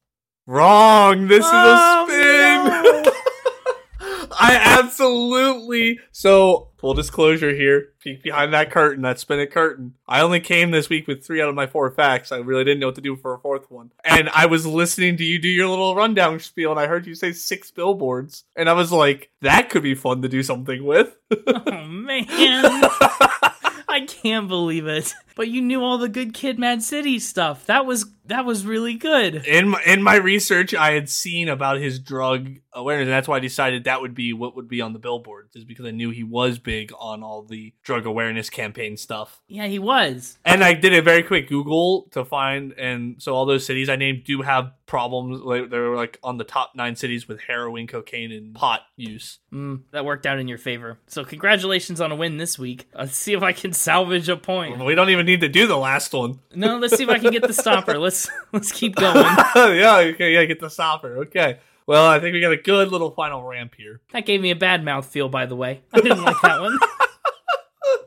[0.45, 1.27] Wrong.
[1.27, 3.13] This Oh, is a oh, spin.
[4.39, 5.99] I absolutely.
[6.11, 7.89] So, full disclosure here.
[7.99, 9.93] Peek behind that curtain, that spin it curtain.
[10.07, 12.31] I only came this week with three out of my four facts.
[12.31, 13.91] I really didn't know what to do for a fourth one.
[14.03, 17.13] And I was listening to you do your little rundown spiel, and I heard you
[17.13, 18.45] say six billboards.
[18.55, 21.15] And I was like, that could be fun to do something with.
[21.47, 22.25] Oh man.
[24.01, 25.13] I can't believe it.
[25.35, 27.65] But you knew all the good Kid Mad City stuff.
[27.67, 29.45] That was that was really good.
[29.45, 33.37] in my, in my research, I had seen about his drug awareness, and that's why
[33.37, 36.09] I decided that would be what would be on the billboards, is because I knew
[36.09, 39.41] he was big on all the drug awareness campaign stuff.
[39.47, 40.37] Yeah, he was.
[40.45, 43.95] And I did a very quick Google to find, and so all those cities I
[43.95, 45.41] named do have problems.
[45.41, 49.39] Like they're like on the top nine cities with heroin, cocaine, and pot use.
[49.53, 50.99] Mm, that worked out in your favor.
[51.07, 52.89] So congratulations on a win this week.
[52.93, 54.83] Let's see if I can salvage a point.
[54.83, 56.39] We don't even need to do the last one.
[56.53, 57.97] No, let's see if I can get the stopper.
[58.11, 58.20] Let's
[58.51, 59.15] let's keep going.
[59.55, 61.17] yeah, okay, yeah, get the stopper.
[61.19, 61.59] Okay.
[61.87, 64.01] Well, I think we got a good little final ramp here.
[64.13, 65.81] That gave me a bad mouth feel, by the way.
[65.91, 66.77] I didn't like that one.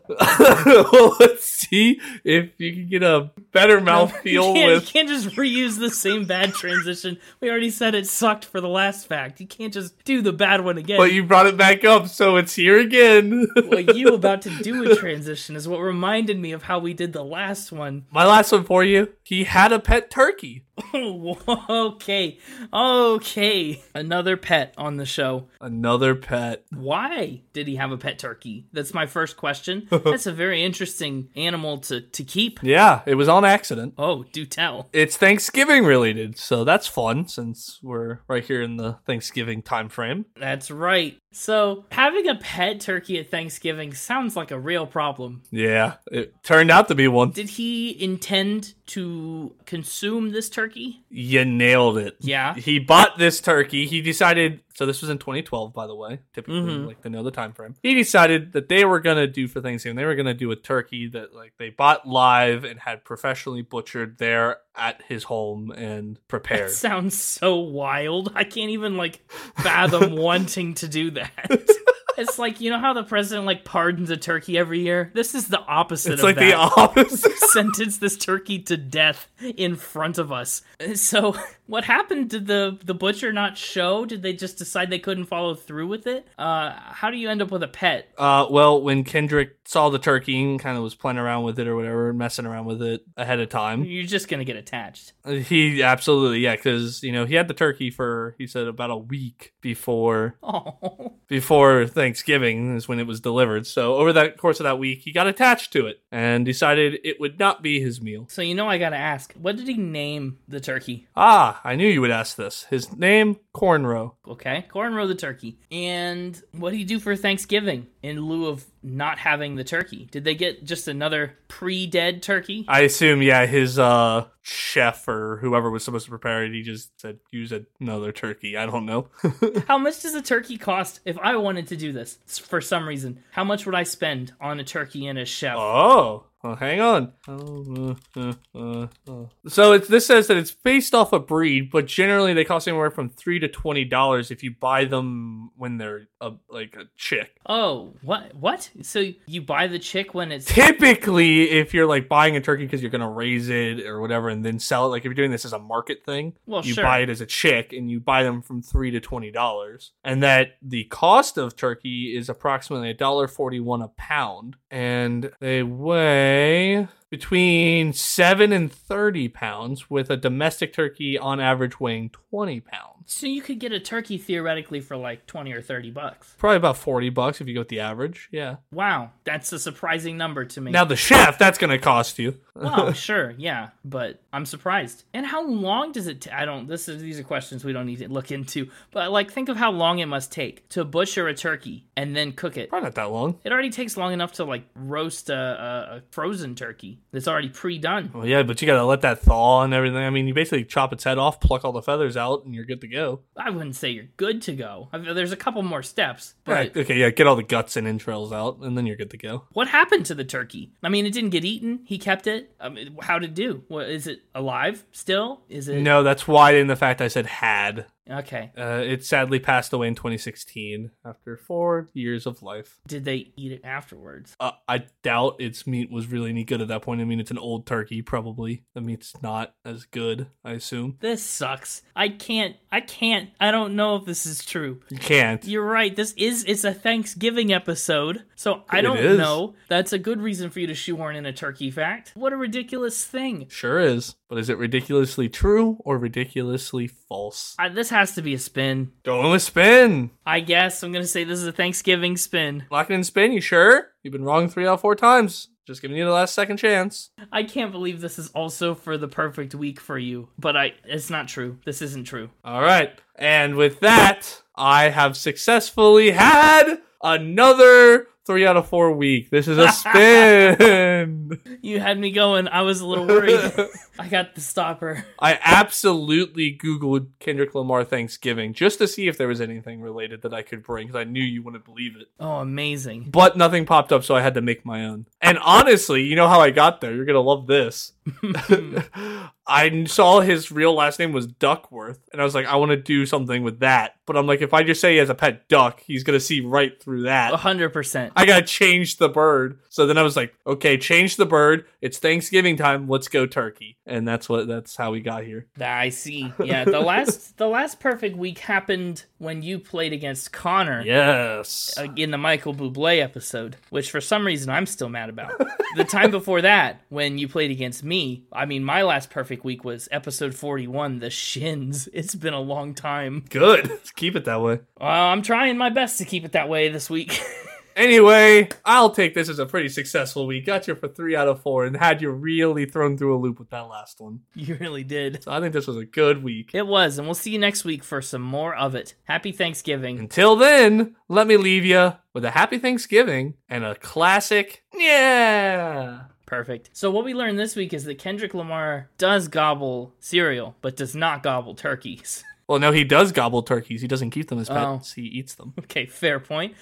[0.07, 4.83] well, let's see if you can get a better mouthfeel you, with.
[4.83, 7.17] you can't just reuse the same bad transition.
[7.41, 9.41] We already said it sucked for the last fact.
[9.41, 10.99] You can't just do the bad one again.
[10.99, 13.49] But you brought it back up, so it's here again.
[13.55, 17.15] what you about to do a transition is what reminded me of how we did
[17.15, 18.05] the last one.
[18.11, 19.09] My last one for you.
[19.23, 20.65] He had a pet turkey.
[20.95, 22.39] okay,
[22.73, 23.83] okay.
[23.95, 25.49] Another pet on the show.
[25.61, 26.65] Another pet.
[26.75, 28.67] Why did he have a pet turkey?
[28.73, 29.89] That's my first question.
[29.91, 32.61] That's a very interesting animal to, to keep.
[32.63, 33.95] Yeah, it was on accident.
[33.99, 34.89] Oh, do tell.
[34.93, 40.27] It's Thanksgiving related, so that's fun since we're right here in the Thanksgiving time frame.
[40.37, 41.19] That's right.
[41.33, 45.43] So, having a pet turkey at Thanksgiving sounds like a real problem.
[45.51, 47.33] Yeah, it turned out to be one.
[47.33, 50.64] Did he intend to consume this turkey?
[51.11, 52.17] You nailed it.
[52.21, 52.55] Yeah.
[52.55, 53.87] He bought this turkey.
[53.87, 54.61] He decided.
[54.75, 56.19] So this was in 2012, by the way.
[56.33, 56.87] Typically, Mhm.
[56.87, 57.75] like they know the time frame.
[57.83, 59.97] He decided that they were gonna do for Thanksgiving.
[59.97, 64.19] They were gonna do a turkey that like they bought live and had professionally butchered
[64.19, 66.71] there at his home and prepared.
[66.71, 68.33] That sounds so wild.
[68.35, 69.21] I can't even like
[69.59, 71.31] fathom wanting to do that.
[72.17, 75.11] It's like you know how the president like pardons a turkey every year.
[75.15, 76.45] This is the opposite It's of like that.
[76.51, 77.33] the opposite.
[77.55, 80.63] Sentence this turkey to death in front of us.
[80.95, 81.35] So,
[81.67, 82.31] what happened?
[82.31, 84.05] Did the the butcher not show?
[84.05, 86.27] Did they just decide they couldn't follow through with it?
[86.39, 88.09] Uh, how do you end up with a pet?
[88.19, 91.67] Uh, well, when Kendrick saw the turkey and kind of was playing around with it
[91.67, 95.13] or whatever, messing around with it ahead of time, You're just gonna get attached.
[95.27, 98.97] he absolutely yeah, because you know he had the turkey for he said about a
[98.97, 103.67] week before Oh, before Thanksgiving is when it was delivered.
[103.67, 107.19] So over that course of that week, he got attached to it and decided it
[107.19, 108.27] would not be his meal.
[108.29, 111.07] so you know I gotta ask, what did he name the turkey?
[111.17, 112.65] Ah, I knew you would ask this.
[112.65, 114.17] His name, Cornrow.
[114.29, 115.59] Okay, cornrow the turkey.
[115.71, 120.09] And what do you do for Thanksgiving in lieu of not having the turkey?
[120.11, 122.65] Did they get just another pre-dead turkey?
[122.69, 127.01] I assume, yeah, his uh chef or whoever was supposed to prepare it, he just
[127.01, 128.57] said use another turkey.
[128.57, 129.09] I don't know.
[129.67, 133.23] How much does a turkey cost if I wanted to do this for some reason?
[133.31, 135.57] How much would I spend on a turkey and a chef?
[135.57, 137.13] Oh, well, hang on.
[137.27, 139.27] Oh, uh, uh, uh, uh.
[139.49, 142.91] So it's, this says that it's based off a breed, but generally they cost anywhere
[142.91, 147.41] from three to twenty dollars if you buy them when they're a, like a chick.
[147.47, 148.35] Oh, what?
[148.35, 148.69] What?
[148.83, 152.83] So you buy the chick when it's Typically, if you're like buying a turkey because
[152.83, 155.47] you're gonna raise it or whatever and then sell it, like if you're doing this
[155.47, 156.85] as a market thing, well, you sure.
[156.85, 160.23] buy it as a chick and you buy them from three to twenty dollars, and
[160.23, 165.63] that the cost of turkey is approximately a dollar forty one a pound, and they
[165.63, 172.61] weigh Okay between 7 and 30 pounds, with a domestic turkey on average weighing 20
[172.61, 172.91] pounds.
[173.07, 176.35] So you could get a turkey theoretically for like 20 or 30 bucks.
[176.39, 178.29] Probably about 40 bucks if you go with the average.
[178.33, 178.57] Yeah.
[178.73, 180.71] Wow, that's a surprising number to me.
[180.71, 182.39] Now, the chef, that's going to cost you.
[182.55, 185.05] well, sure, yeah, but I'm surprised.
[185.13, 186.29] And how long does it?
[186.33, 186.67] I I don't.
[186.67, 188.69] This is these are questions we don't need to look into.
[188.91, 192.33] But like, think of how long it must take to butcher a turkey and then
[192.33, 192.69] cook it.
[192.69, 193.41] Probably not that long.
[193.45, 197.49] It already takes long enough to like roast a, a, a frozen turkey that's already
[197.49, 198.11] pre-done.
[198.13, 199.99] Well, yeah, but you got to let that thaw and everything.
[199.99, 202.65] I mean, you basically chop its head off, pluck all the feathers out, and you're
[202.65, 203.21] good to go.
[203.37, 204.89] I wouldn't say you're good to go.
[204.93, 206.77] I mean, there's a couple more steps, but Right.
[206.77, 209.45] Okay, yeah, get all the guts and entrails out, and then you're good to go.
[209.53, 210.73] what happened to the turkey?
[210.83, 211.81] I mean, it didn't get eaten.
[211.85, 212.55] He kept it.
[212.61, 213.65] I mean, how did it do?
[213.69, 215.43] What is it alive still?
[215.49, 217.87] Is it No, that's why in the fact I said had.
[218.11, 218.53] Okay?
[218.59, 222.79] Uh, it sadly passed away in 2016 after four years of life.
[222.87, 224.35] Did they eat it afterwards?
[224.41, 227.01] Uh, I doubt its meat was really any good at that point.
[227.01, 228.65] I mean, it's an old turkey, probably.
[228.75, 230.97] The meat's not as good, I assume.
[231.01, 231.83] This sucks.
[231.97, 232.57] I can't.
[232.71, 233.31] I can't.
[233.41, 234.81] I don't know if this is true.
[234.91, 235.45] You can't.
[235.45, 235.95] You're right.
[235.95, 239.19] This is it's a Thanksgiving episode, so I It don't is.
[239.19, 239.55] know.
[239.69, 242.13] That's a good reason for you to shoehorn in a turkey fact.
[242.15, 243.47] What a ridiculous thing.
[243.49, 244.15] Sure is.
[244.29, 247.57] But is it ridiculously true or ridiculously false?
[247.73, 248.93] This has to be a spin.
[249.05, 250.11] Going with spin.
[250.25, 252.65] I guess I'm gonna say this is a Thanksgiving spin.
[252.71, 253.93] Locking in spin, you sure?
[254.03, 255.49] You've been wrong three out of four times.
[255.67, 257.11] Just giving you the last second chance.
[257.33, 261.09] I can't believe this is also for the perfect week for you, but I it's
[261.09, 261.59] not true.
[261.65, 262.31] This isn't true.
[262.45, 262.93] All right.
[263.17, 269.31] And with that, I have successfully had another three out of four week.
[269.31, 271.41] This is a spin.
[271.65, 272.47] You had me going.
[272.47, 273.41] I was a little worried.
[273.99, 275.07] I got the stopper.
[275.19, 280.35] I absolutely Googled Kendrick Lamar Thanksgiving just to see if there was anything related that
[280.35, 282.09] I could bring because I knew you wouldn't believe it.
[282.21, 283.09] Oh, amazing.
[283.11, 285.07] But nothing popped up, so I had to make my own.
[285.23, 286.95] And honestly, you know how I got there?
[286.95, 287.93] You're going to love this.
[289.47, 292.77] I saw his real last name was Duckworth, and I was like, I want to
[292.77, 293.97] do something with that.
[294.07, 296.25] But I'm like, if I just say he has a pet duck, he's going to
[296.25, 297.33] see right through that.
[297.35, 298.13] A hundred percent.
[298.17, 299.59] I gotta change the bird.
[299.69, 301.67] So then I was like, okay, change the bird.
[301.85, 302.89] It's Thanksgiving time.
[302.89, 303.77] Let's go turkey.
[303.85, 305.49] And that's what that's how we got here.
[305.61, 306.33] I see.
[306.43, 310.81] Yeah, the last the last perfect week happened when you played against Connor.
[310.81, 311.75] Yes.
[311.77, 315.39] uh, in the Michael Bublé episode, which for some reason I'm still mad about.
[315.77, 319.63] the time before that, when you played against me, I mean, my last perfect week
[319.63, 321.87] was episode 41, The Shins.
[321.93, 323.27] It's been a long time.
[323.29, 323.69] Good.
[323.69, 324.61] Let's keep it that way.
[324.81, 327.21] Uh, I'm trying my best to keep it that way this week.
[327.77, 330.47] Anyway, I'll take this as a pretty successful week.
[330.47, 333.39] Got you for three out of four and had you really thrown through a loop
[333.39, 334.21] with that last one.
[334.35, 335.23] you really did.
[335.25, 336.51] So I think this was a good week.
[336.55, 338.95] It was, and we'll see you next week for some more of it.
[339.05, 339.99] Happy Thanksgiving.
[339.99, 346.01] Until then, let me leave you with a happy Thanksgiving and a classic, yeah.
[346.27, 346.71] Perfect.
[346.73, 350.95] So, what we learned this week is that Kendrick Lamar does gobble cereal, but does
[350.95, 352.25] not gobble turkeys.
[352.47, 353.81] Well, no, he does gobble turkeys.
[353.81, 354.77] He doesn't keep them as Oh.
[354.77, 354.93] pets.
[354.93, 355.55] He eats them.
[355.61, 356.55] Okay, fair point.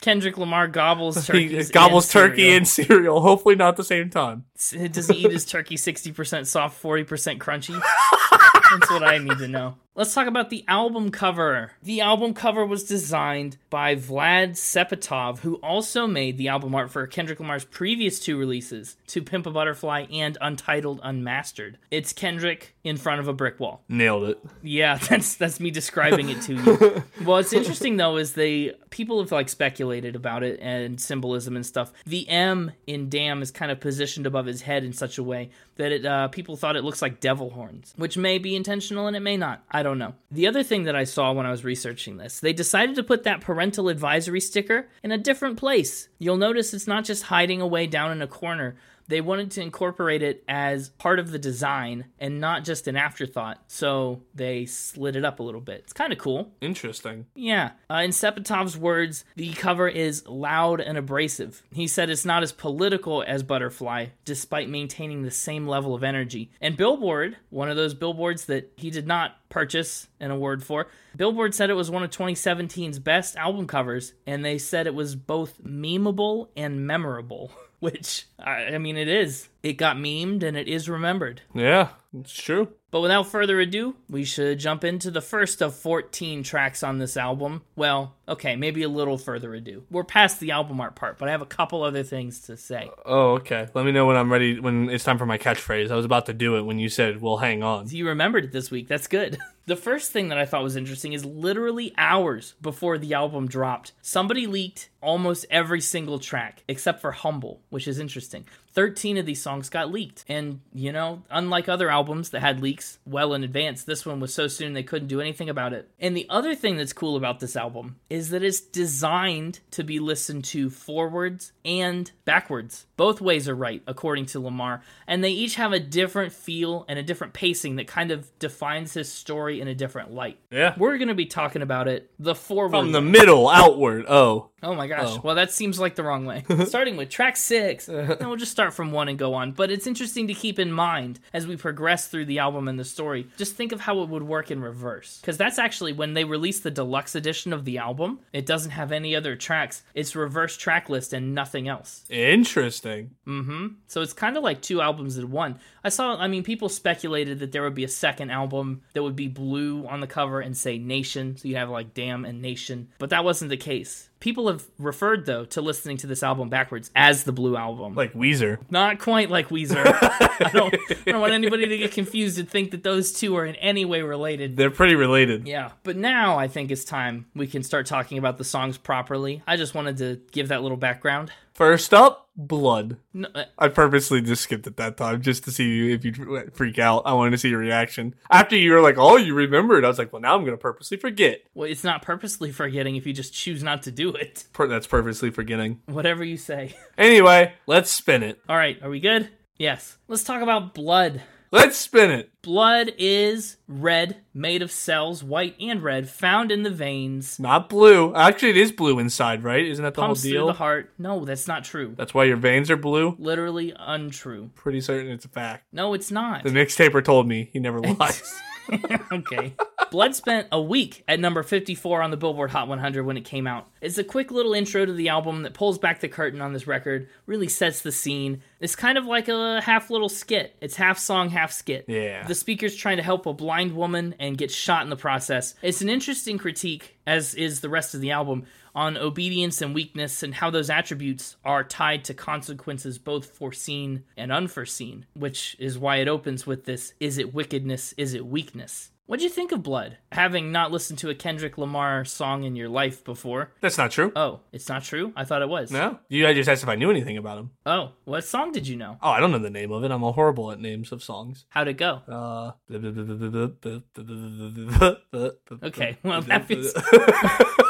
[0.00, 1.70] Kendrick Lamar gobbles He turkeys.
[1.70, 3.20] gobbles turkey and cereal.
[3.20, 4.44] Hopefully, not at the same time.
[4.90, 7.80] Does he eat his turkey 60% soft, 40% crunchy?
[8.70, 9.76] That's what I need to know.
[9.96, 11.72] Let's talk about the album cover.
[11.82, 17.04] The album cover was designed by Vlad Sepetov, who also made the album art for
[17.08, 21.76] Kendrick Lamar's previous two releases, To Pimp a Butterfly and Untitled Unmastered.
[21.90, 23.82] It's Kendrick in front of a brick wall.
[23.88, 24.38] Nailed it.
[24.62, 27.02] Yeah, that's that's me describing it to you.
[27.24, 31.92] What's interesting though is they people have like speculated about it and symbolism and stuff.
[32.06, 35.50] The M in damn is kind of positioned above his head in such a way
[35.76, 39.16] that it uh, people thought it looks like devil horns, which may be intentional and
[39.16, 39.64] it may not.
[39.70, 40.14] I don't know.
[40.30, 43.24] The other thing that I saw when I was researching this, they decided to put
[43.24, 46.08] that parental advisory sticker in a different place.
[46.18, 48.76] You'll notice it's not just hiding away down in a corner
[49.10, 53.62] they wanted to incorporate it as part of the design and not just an afterthought.
[53.66, 55.80] So they slid it up a little bit.
[55.80, 56.52] It's kind of cool.
[56.60, 57.26] Interesting.
[57.34, 57.72] Yeah.
[57.90, 61.62] Uh, in Sepetov's words, the cover is loud and abrasive.
[61.72, 66.52] He said it's not as political as Butterfly, despite maintaining the same level of energy.
[66.60, 71.54] And Billboard, one of those billboards that he did not purchase an award for, Billboard
[71.54, 75.62] said it was one of 2017's best album covers, and they said it was both
[75.62, 77.52] memeable and memorable.
[77.90, 79.48] Which, I, I mean, it is.
[79.62, 81.42] It got memed and it is remembered.
[81.54, 81.88] Yeah,
[82.18, 82.68] it's true.
[82.90, 87.16] But without further ado, we should jump into the first of 14 tracks on this
[87.16, 87.62] album.
[87.76, 89.84] Well, okay, maybe a little further ado.
[89.90, 92.90] We're past the album art part, but I have a couple other things to say.
[93.06, 93.68] Oh, okay.
[93.74, 94.58] Let me know when I'm ready.
[94.58, 95.90] When it's time for my catchphrase.
[95.90, 98.52] I was about to do it when you said, "Well, hang on." You remembered it
[98.52, 98.88] this week.
[98.88, 99.38] That's good.
[99.70, 103.92] The first thing that I thought was interesting is literally hours before the album dropped,
[104.02, 108.46] somebody leaked almost every single track except for Humble, which is interesting.
[108.80, 110.24] 13 of these songs got leaked.
[110.26, 114.32] And, you know, unlike other albums that had leaks well in advance, this one was
[114.32, 115.90] so soon they couldn't do anything about it.
[115.98, 119.98] And the other thing that's cool about this album is that it's designed to be
[119.98, 122.86] listened to forwards and backwards.
[122.96, 124.80] Both ways are right, according to Lamar.
[125.06, 128.94] And they each have a different feel and a different pacing that kind of defines
[128.94, 130.38] his story in a different light.
[130.50, 130.72] Yeah.
[130.78, 134.06] We're going to be talking about it the forward From the middle outward.
[134.08, 134.49] Oh.
[134.62, 135.06] Oh my gosh.
[135.08, 135.20] Oh.
[135.24, 136.44] Well, that seems like the wrong way.
[136.66, 137.88] Starting with track six.
[137.88, 139.52] and we'll just start from one and go on.
[139.52, 142.84] But it's interesting to keep in mind as we progress through the album and the
[142.84, 143.26] story.
[143.36, 145.18] Just think of how it would work in reverse.
[145.20, 148.92] Because that's actually when they released the deluxe edition of the album, it doesn't have
[148.92, 149.82] any other tracks.
[149.94, 152.04] It's reverse track list and nothing else.
[152.10, 153.10] Interesting.
[153.24, 155.58] hmm So it's kind of like two albums in one.
[155.82, 159.16] I saw, I mean, people speculated that there would be a second album that would
[159.16, 161.36] be blue on the cover and say Nation.
[161.38, 162.88] So you have like Damn and Nation.
[162.98, 164.08] But that wasn't the case.
[164.20, 167.94] People have referred, though, to listening to this album backwards as the Blue Album.
[167.94, 168.58] Like Weezer.
[168.70, 169.82] Not quite like Weezer.
[169.86, 170.74] I, don't,
[171.06, 173.86] I don't want anybody to get confused and think that those two are in any
[173.86, 174.58] way related.
[174.58, 175.48] They're pretty related.
[175.48, 179.42] Yeah, but now I think it's time we can start talking about the songs properly.
[179.46, 181.32] I just wanted to give that little background.
[181.54, 182.96] First up, Blood.
[183.12, 186.78] No, uh, I purposely just skipped it that time just to see if you freak
[186.78, 187.02] out.
[187.04, 188.14] I wanted to see your reaction.
[188.30, 190.60] After you were like, "Oh, you remembered," I was like, "Well, now I'm going to
[190.60, 194.44] purposely forget." well, it's not purposely forgetting if you just choose not to do it.
[194.54, 195.80] Per- that's purposely forgetting.
[195.86, 196.76] Whatever you say.
[196.96, 198.38] Anyway, let's spin it.
[198.48, 199.28] All right, are we good?
[199.58, 199.98] Yes.
[200.08, 201.22] Let's talk about blood.
[201.52, 202.30] Let's spin it.
[202.42, 208.14] Blood is red, made of cells, white and red, found in the veins, Not blue.
[208.14, 209.66] Actually, it is blue inside, right?
[209.66, 210.46] Isn't that the pumps whole through deal?
[210.46, 210.92] the heart.
[210.96, 211.94] No, that's not true.
[211.96, 213.16] That's why your veins are blue.
[213.18, 214.50] Literally untrue.
[214.54, 215.64] Pretty certain it's a fact.
[215.72, 216.44] No, it's not.
[216.44, 217.50] The mixtaper told me.
[217.52, 218.32] He never lies.
[219.12, 219.54] okay.
[219.90, 223.46] Blood spent a week at number 54 on the Billboard Hot 100 when it came
[223.46, 223.68] out.
[223.80, 226.66] It's a quick little intro to the album that pulls back the curtain on this
[226.66, 228.42] record, really sets the scene.
[228.60, 230.54] It's kind of like a half little skit.
[230.60, 231.86] It's half song, half skit.
[231.88, 232.26] Yeah.
[232.26, 235.54] The speaker's trying to help a blind woman and gets shot in the process.
[235.62, 238.44] It's an interesting critique, as is the rest of the album,
[238.74, 244.32] on obedience and weakness and how those attributes are tied to consequences both foreseen and
[244.32, 248.90] unforeseen, which is why it opens with this is it wickedness, is it weakness?
[249.06, 249.96] What'd you think of Blood?
[250.12, 253.50] Having not listened to a Kendrick Lamar song in your life before.
[253.60, 254.12] That's not true.
[254.14, 255.12] Oh, it's not true?
[255.16, 255.72] I thought it was.
[255.72, 255.98] No.
[256.08, 257.50] You I just asked if I knew anything about him.
[257.66, 258.98] Oh, what song did you know?
[259.02, 259.90] Oh, I don't know the name of it.
[259.90, 261.44] I'm horrible at names of songs.
[261.48, 262.02] How'd it go?
[262.06, 262.52] Uh.
[265.62, 266.72] Okay, well, that feels-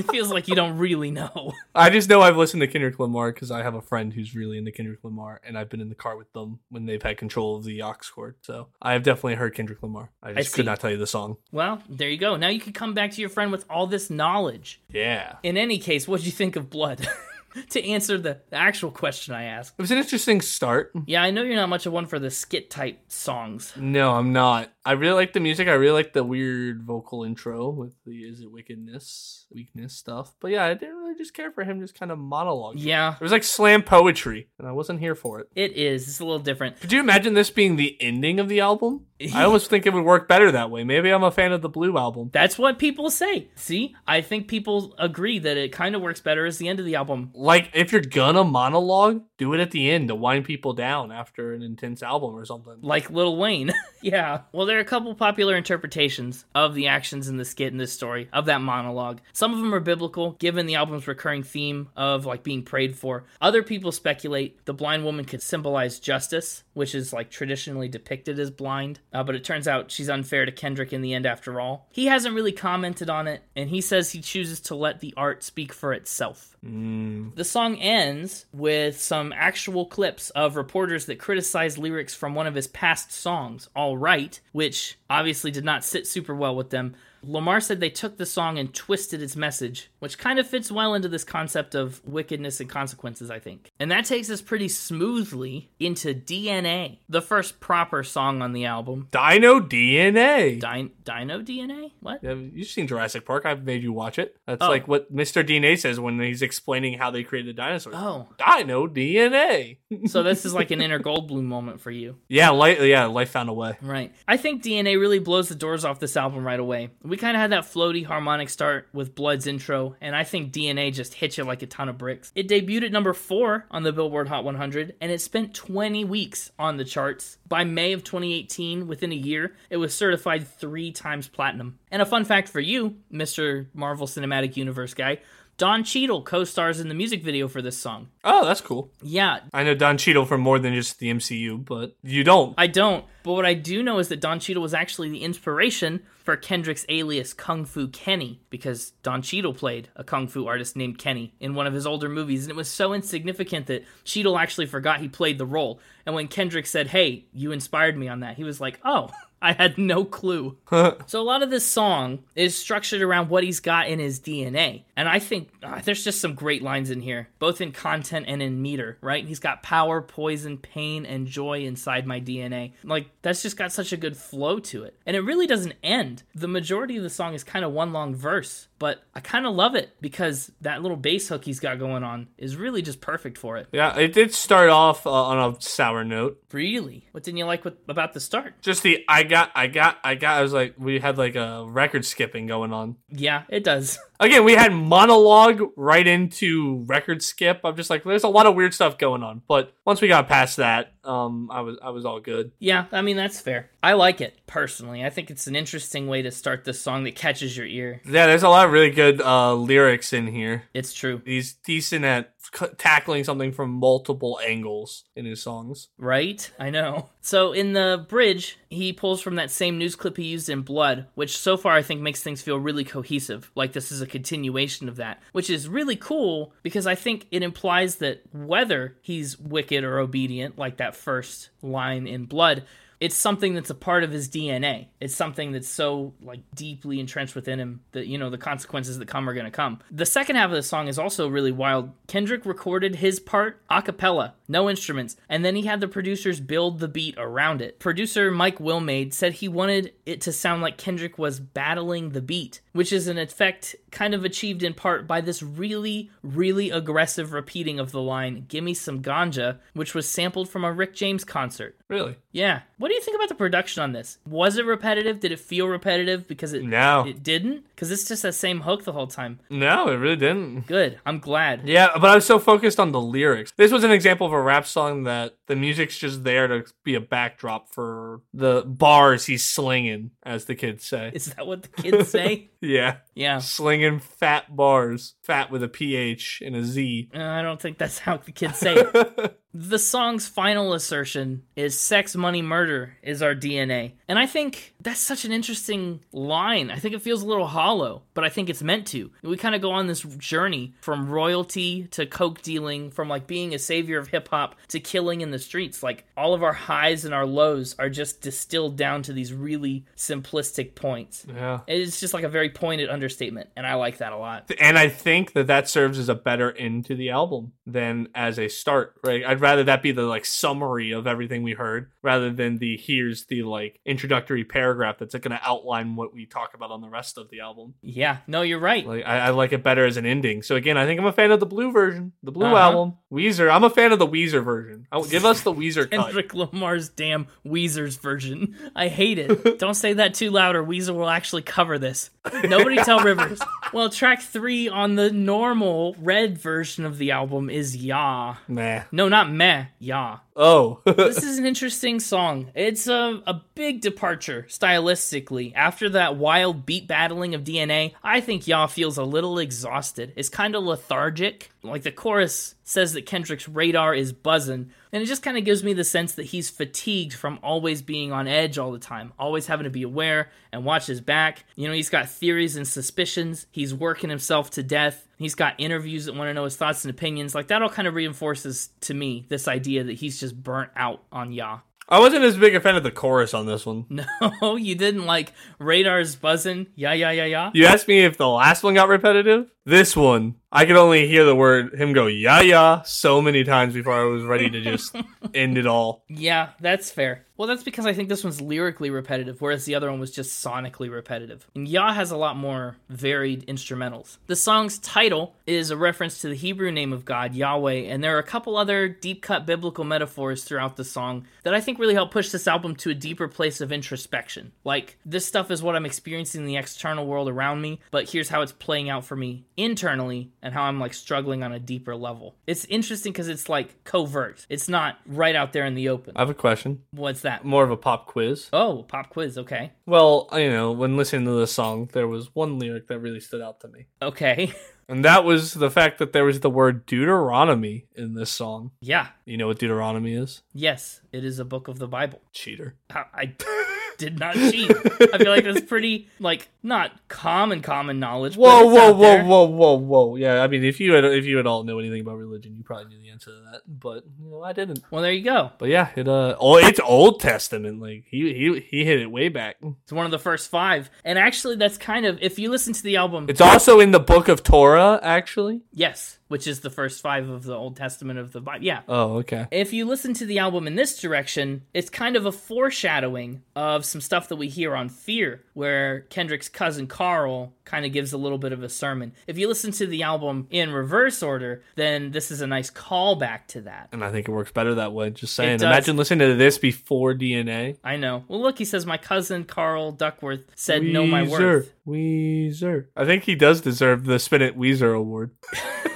[0.00, 1.52] It feels like you don't really know.
[1.74, 4.56] I just know I've listened to Kendrick Lamar because I have a friend who's really
[4.56, 7.56] into Kendrick Lamar, and I've been in the car with them when they've had control
[7.56, 8.36] of the aux cord.
[8.40, 10.10] So I have definitely heard Kendrick Lamar.
[10.22, 10.56] I just see.
[10.56, 11.36] could not tell you the song.
[11.52, 12.36] Well, there you go.
[12.36, 14.80] Now you can come back to your friend with all this knowledge.
[14.92, 17.06] Yeah, In any case, what'd you think of Blood?
[17.70, 19.74] to answer the, the actual question I asked.
[19.78, 20.92] it was an interesting start.
[21.06, 23.72] Yeah, I know you're not much of one for the skit type songs.
[23.76, 24.72] No, I'm not.
[24.84, 25.68] I really like the music.
[25.68, 30.34] I really like the weird vocal intro with the "Is it wickedness, weakness" stuff.
[30.40, 32.78] But yeah, I didn't really just care for him just kind of monologue.
[32.78, 35.48] Yeah, It was like slam poetry, and I wasn't here for it.
[35.54, 36.08] it is.
[36.08, 36.80] It's a little different.
[36.80, 39.06] Could you imagine this being the ending of the album?
[39.34, 40.82] I almost think it would work better that way.
[40.82, 42.30] Maybe I'm a fan of the Blue album.
[42.32, 43.48] That's what people say.
[43.54, 46.86] See, I think people agree that it kind of works better as the end of
[46.86, 47.30] the album.
[47.34, 51.52] Like, if you're gonna monologue, do it at the end to wind people down after
[51.52, 52.78] an intense album or something.
[52.80, 53.72] Like Lil Wayne.
[54.02, 54.42] yeah.
[54.52, 57.92] Well, there are a couple popular interpretations of the actions in the skit in this
[57.92, 59.20] story, of that monologue.
[59.32, 63.24] Some of them are biblical, given the album's recurring theme of like being prayed for.
[63.40, 68.50] Other people speculate the blind woman could symbolize justice, which is like traditionally depicted as
[68.50, 71.88] blind, uh, but it turns out she's unfair to Kendrick in the end after all.
[71.92, 75.42] He hasn't really commented on it, and he says he chooses to let the art
[75.42, 76.56] speak for itself.
[76.64, 82.46] Mm, The song ends with some actual clips of reporters that criticize lyrics from one
[82.46, 86.94] of his past songs, All Right, which obviously did not sit super well with them.
[87.22, 90.94] Lamar said they took the song and twisted its message, which kind of fits well
[90.94, 93.70] into this concept of wickedness and consequences, I think.
[93.78, 99.08] And that takes us pretty smoothly into DNA, the first proper song on the album.
[99.10, 100.60] Dino DNA.
[100.60, 101.92] Din- Dino DNA?
[102.00, 102.20] What?
[102.22, 103.46] Yeah, You've seen Jurassic Park.
[103.46, 104.36] I've made you watch it.
[104.46, 104.68] That's Oh.
[104.68, 105.44] like what Mr.
[105.46, 107.94] DNA says when he's explaining how they created the dinosaurs.
[107.98, 109.78] Oh, Dino DNA.
[110.06, 112.16] so this is like an inner Goldblum moment for you.
[112.28, 112.80] yeah, life.
[112.80, 113.76] Yeah, life found a way.
[113.82, 114.12] Right.
[114.28, 116.90] I think DNA really blows the doors off this album right away.
[117.10, 120.94] We kind of had that floaty harmonic start with Blood's intro, and I think DNA
[120.94, 122.30] just hits you like a ton of bricks.
[122.36, 126.52] It debuted at number four on the Billboard Hot 100, and it spent 20 weeks
[126.56, 127.38] on the charts.
[127.48, 131.80] By May of 2018, within a year, it was certified three times platinum.
[131.90, 133.66] And a fun fact for you, Mr.
[133.74, 135.18] Marvel Cinematic Universe guy,
[135.60, 138.08] Don Cheadle co stars in the music video for this song.
[138.24, 138.90] Oh, that's cool.
[139.02, 142.54] Yeah, I know Don Cheadle from more than just the MCU, but you don't.
[142.56, 143.04] I don't.
[143.22, 146.86] But what I do know is that Don Cheadle was actually the inspiration for Kendrick's
[146.88, 151.54] alias Kung Fu Kenny, because Don Cheadle played a kung fu artist named Kenny in
[151.54, 155.08] one of his older movies, and it was so insignificant that Cheadle actually forgot he
[155.08, 155.78] played the role.
[156.06, 159.10] And when Kendrick said, Hey, you inspired me on that, he was like, Oh,
[159.42, 160.58] I had no clue.
[160.70, 164.84] so a lot of this song is structured around what he's got in his DNA.
[164.96, 168.42] And I think uh, there's just some great lines in here, both in content and
[168.42, 169.24] in meter, right?
[169.24, 172.72] He's got power, poison, pain, and joy inside my DNA.
[172.84, 174.96] Like, that's just got such a good flow to it.
[175.06, 176.22] And it really doesn't end.
[176.34, 179.54] The majority of the song is kind of one long verse, but I kind of
[179.54, 183.36] love it because that little bass hook he's got going on is really just perfect
[183.38, 183.68] for it.
[183.72, 186.42] Yeah, it did start off uh, on a sour note.
[186.50, 187.06] Really?
[187.12, 188.54] What didn't you like with, about the start?
[188.62, 190.38] Just the I got, I got, I got.
[190.38, 192.96] I was like, we had like a record skipping going on.
[193.10, 193.98] Yeah, it does.
[194.20, 197.60] Again, we had monologue right into record skip.
[197.64, 199.42] I'm just like, there's a lot of weird stuff going on.
[199.48, 202.52] But once we got past that, um, I was I was all good.
[202.58, 203.70] Yeah, I mean that's fair.
[203.82, 205.02] I like it personally.
[205.02, 208.02] I think it's an interesting way to start this song that catches your ear.
[208.04, 210.64] Yeah, there's a lot of really good uh, lyrics in here.
[210.74, 215.88] It's true, He's decent at c- tackling something from multiple angles in his songs.
[215.96, 216.50] right?
[216.58, 217.08] I know.
[217.22, 221.06] So in the bridge, he pulls from that same news clip he used in Blood,
[221.14, 224.88] which so far I think makes things feel really cohesive, like this is a continuation
[224.88, 229.84] of that, which is really cool because I think it implies that whether he's wicked
[229.84, 232.64] or obedient, like that first line in Blood,
[233.00, 234.88] it's something that's a part of his DNA.
[235.00, 239.08] It's something that's so like deeply entrenched within him that you know the consequences that
[239.08, 239.80] come are going to come.
[239.90, 241.92] The second half of the song is also really wild.
[242.06, 246.78] Kendrick recorded his part a cappella, no instruments, and then he had the producers build
[246.80, 247.78] the beat around it.
[247.78, 252.60] Producer Mike Wilmade said he wanted it to sound like Kendrick was battling the beat,
[252.72, 257.80] which is an effect kind of achieved in part by this really, really aggressive repeating
[257.80, 261.76] of the line, Gimme some ganja, which was sampled from a Rick James concert.
[261.88, 262.16] Really?
[262.30, 262.60] Yeah.
[262.78, 264.18] What do you think about the production on this?
[264.24, 265.18] Was it repetitive?
[265.18, 267.04] Did it feel repetitive because it No.
[267.06, 267.64] it didn't?
[267.74, 269.40] Because it's just that same hook the whole time.
[269.50, 270.68] No, it really didn't.
[270.68, 271.00] Good.
[271.04, 271.66] I'm glad.
[271.66, 273.52] Yeah, but I was so focused on the lyrics.
[273.56, 276.94] This was an example of a rap song that the music's just there to be
[276.94, 281.10] a backdrop for the bars he's slinging, as the kids say.
[281.14, 282.48] Is that what the kids say?
[282.62, 283.38] Yeah, yeah.
[283.38, 287.08] slinging fat bars, fat with a ph and a z.
[287.14, 289.39] Uh, I don't think that's how the kids say it.
[289.52, 293.92] The song's final assertion is sex, money, murder is our DNA.
[294.08, 296.70] And I think that's such an interesting line.
[296.70, 299.10] I think it feels a little hollow, but I think it's meant to.
[299.22, 303.54] We kind of go on this journey from royalty to coke dealing, from like being
[303.54, 305.82] a savior of hip hop to killing in the streets.
[305.82, 309.84] Like all of our highs and our lows are just distilled down to these really
[309.96, 311.26] simplistic points.
[311.28, 311.60] Yeah.
[311.66, 314.50] It's just like a very pointed understatement, and I like that a lot.
[314.60, 318.38] And I think that that serves as a better end to the album than as
[318.38, 319.24] a start, right?
[319.24, 323.24] I'd rather that be the like summary of everything we heard rather than the here's
[323.26, 327.18] the like introductory paragraph that's going to outline what we talk about on the rest
[327.18, 327.74] of the album.
[327.82, 328.86] Yeah, no, you're right.
[328.86, 330.42] Like I, I like it better as an ending.
[330.42, 332.56] So again, I think I'm a fan of the blue version, the blue Uh-huh.
[332.56, 333.50] album, Weezer.
[333.52, 334.86] I'm a fan of the Weezer version.
[334.92, 336.04] I, give us the Weezer cut.
[336.06, 338.56] Kendrick Lamar's damn Weezer's version.
[338.76, 339.58] I hate it.
[339.58, 342.10] Don't say that too loud or Weezer will actually cover this.
[342.44, 343.40] Nobody tell Rivers.
[343.72, 348.36] Well, track three on the normal red version of the album is Yah.
[348.48, 348.82] Nah.
[348.92, 350.18] No, not meh, Yah.
[350.36, 350.80] Oh.
[351.10, 352.50] This is an interesting song.
[352.54, 355.52] It's a, a big departure stylistically.
[355.54, 360.12] After that wild beat battling of DNA, I think Ya feels a little exhausted.
[360.16, 361.50] It's kind of lethargic.
[361.62, 365.62] Like the chorus says that Kendrick's radar is buzzing, and it just kind of gives
[365.62, 369.46] me the sense that he's fatigued from always being on edge all the time, always
[369.46, 371.44] having to be aware and watch his back.
[371.56, 373.46] You know, he's got theories and suspicions.
[373.50, 375.06] He's working himself to death.
[375.18, 377.34] He's got interviews that want to know his thoughts and opinions.
[377.34, 381.02] Like that all kind of reinforces to me this idea that he's just burnt out
[381.12, 381.60] on Yah.
[381.90, 383.86] I wasn't as big a fan of the chorus on this one.
[384.42, 386.68] No, you didn't like radars buzzing.
[386.76, 387.50] Yeah, yeah, yeah, yeah.
[387.52, 389.50] You asked me if the last one got repetitive.
[389.66, 393.74] This one, I could only hear the word him go yeah yeah so many times
[393.74, 394.94] before I was ready to just
[395.34, 396.04] end it all.
[396.08, 397.26] Yeah, that's fair.
[397.40, 400.44] Well, that's because I think this one's lyrically repetitive, whereas the other one was just
[400.44, 401.48] sonically repetitive.
[401.54, 404.18] And Yah has a lot more varied instrumentals.
[404.26, 408.14] The song's title is a reference to the Hebrew name of God, Yahweh, and there
[408.14, 411.94] are a couple other deep cut biblical metaphors throughout the song that I think really
[411.94, 414.52] help push this album to a deeper place of introspection.
[414.62, 418.28] Like, this stuff is what I'm experiencing in the external world around me, but here's
[418.28, 421.96] how it's playing out for me internally and how I'm like struggling on a deeper
[421.96, 422.36] level.
[422.46, 424.46] It's interesting because it's like covert.
[424.48, 426.14] It's not right out there in the open.
[426.16, 426.82] I have a question.
[426.92, 427.44] What's that?
[427.44, 428.48] More of a pop quiz.
[428.52, 429.38] Oh, pop quiz.
[429.38, 429.72] Okay.
[429.86, 433.40] Well, you know, when listening to this song, there was one lyric that really stood
[433.40, 433.86] out to me.
[434.02, 434.52] Okay.
[434.90, 438.72] And that was the fact that there was the word Deuteronomy in this song.
[438.80, 439.10] yeah.
[439.24, 440.42] You know what Deuteronomy is?
[440.52, 442.20] Yes, it is a book of the Bible.
[442.32, 442.74] Cheater.
[442.92, 443.26] I, I
[444.00, 444.70] did not cheat.
[444.70, 448.36] I feel like that's pretty like not common common knowledge.
[448.36, 449.24] Whoa, whoa, whoa, there.
[449.24, 450.16] whoa, whoa, whoa!
[450.16, 452.64] Yeah, I mean, if you had, if you at all know anything about religion, you
[452.64, 453.60] probably knew the answer to that.
[453.66, 454.80] But you know, I didn't.
[454.90, 455.52] Well, there you go.
[455.58, 457.80] But yeah, it uh, oh, it's Old Testament.
[457.80, 459.56] Like he he he hit it way back.
[459.82, 462.82] It's one of the first five, and actually, that's kind of if you listen to
[462.82, 463.26] the album.
[463.28, 465.62] It's also in the Book of Torah, actually.
[465.72, 468.64] yes, which is the first five of the Old Testament of the Bible.
[468.64, 468.82] Yeah.
[468.88, 469.46] Oh, okay.
[469.50, 473.84] If you listen to the album in this direction, it's kind of a foreshadowing of
[473.90, 478.18] some stuff that we hear on Fear, where Kendrick's cousin Carl kind of gives a
[478.18, 479.12] little bit of a sermon.
[479.26, 483.46] If you listen to the album in reverse order, then this is a nice callback
[483.48, 483.88] to that.
[483.92, 485.10] And I think it works better that way.
[485.10, 485.60] Just saying.
[485.60, 487.76] Imagine listening to this before DNA.
[487.84, 488.24] I know.
[488.28, 491.72] Well, look, he says, My cousin Carl Duckworth said, Know my Weezer, worth.
[491.86, 492.86] Weezer.
[492.96, 495.30] I think he does deserve the Spin It Weezer award.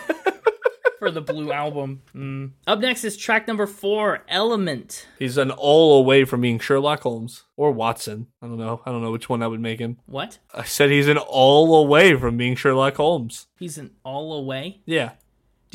[1.04, 2.00] for the Blue Album.
[2.14, 2.52] Mm.
[2.66, 5.06] Up next is track number four, Element.
[5.18, 8.28] He's an all away from being Sherlock Holmes or Watson.
[8.40, 8.80] I don't know.
[8.86, 9.98] I don't know which one I would make him.
[10.06, 10.38] What?
[10.54, 13.48] I said he's an all away from being Sherlock Holmes.
[13.58, 14.80] He's an all away.
[14.86, 15.10] Yeah,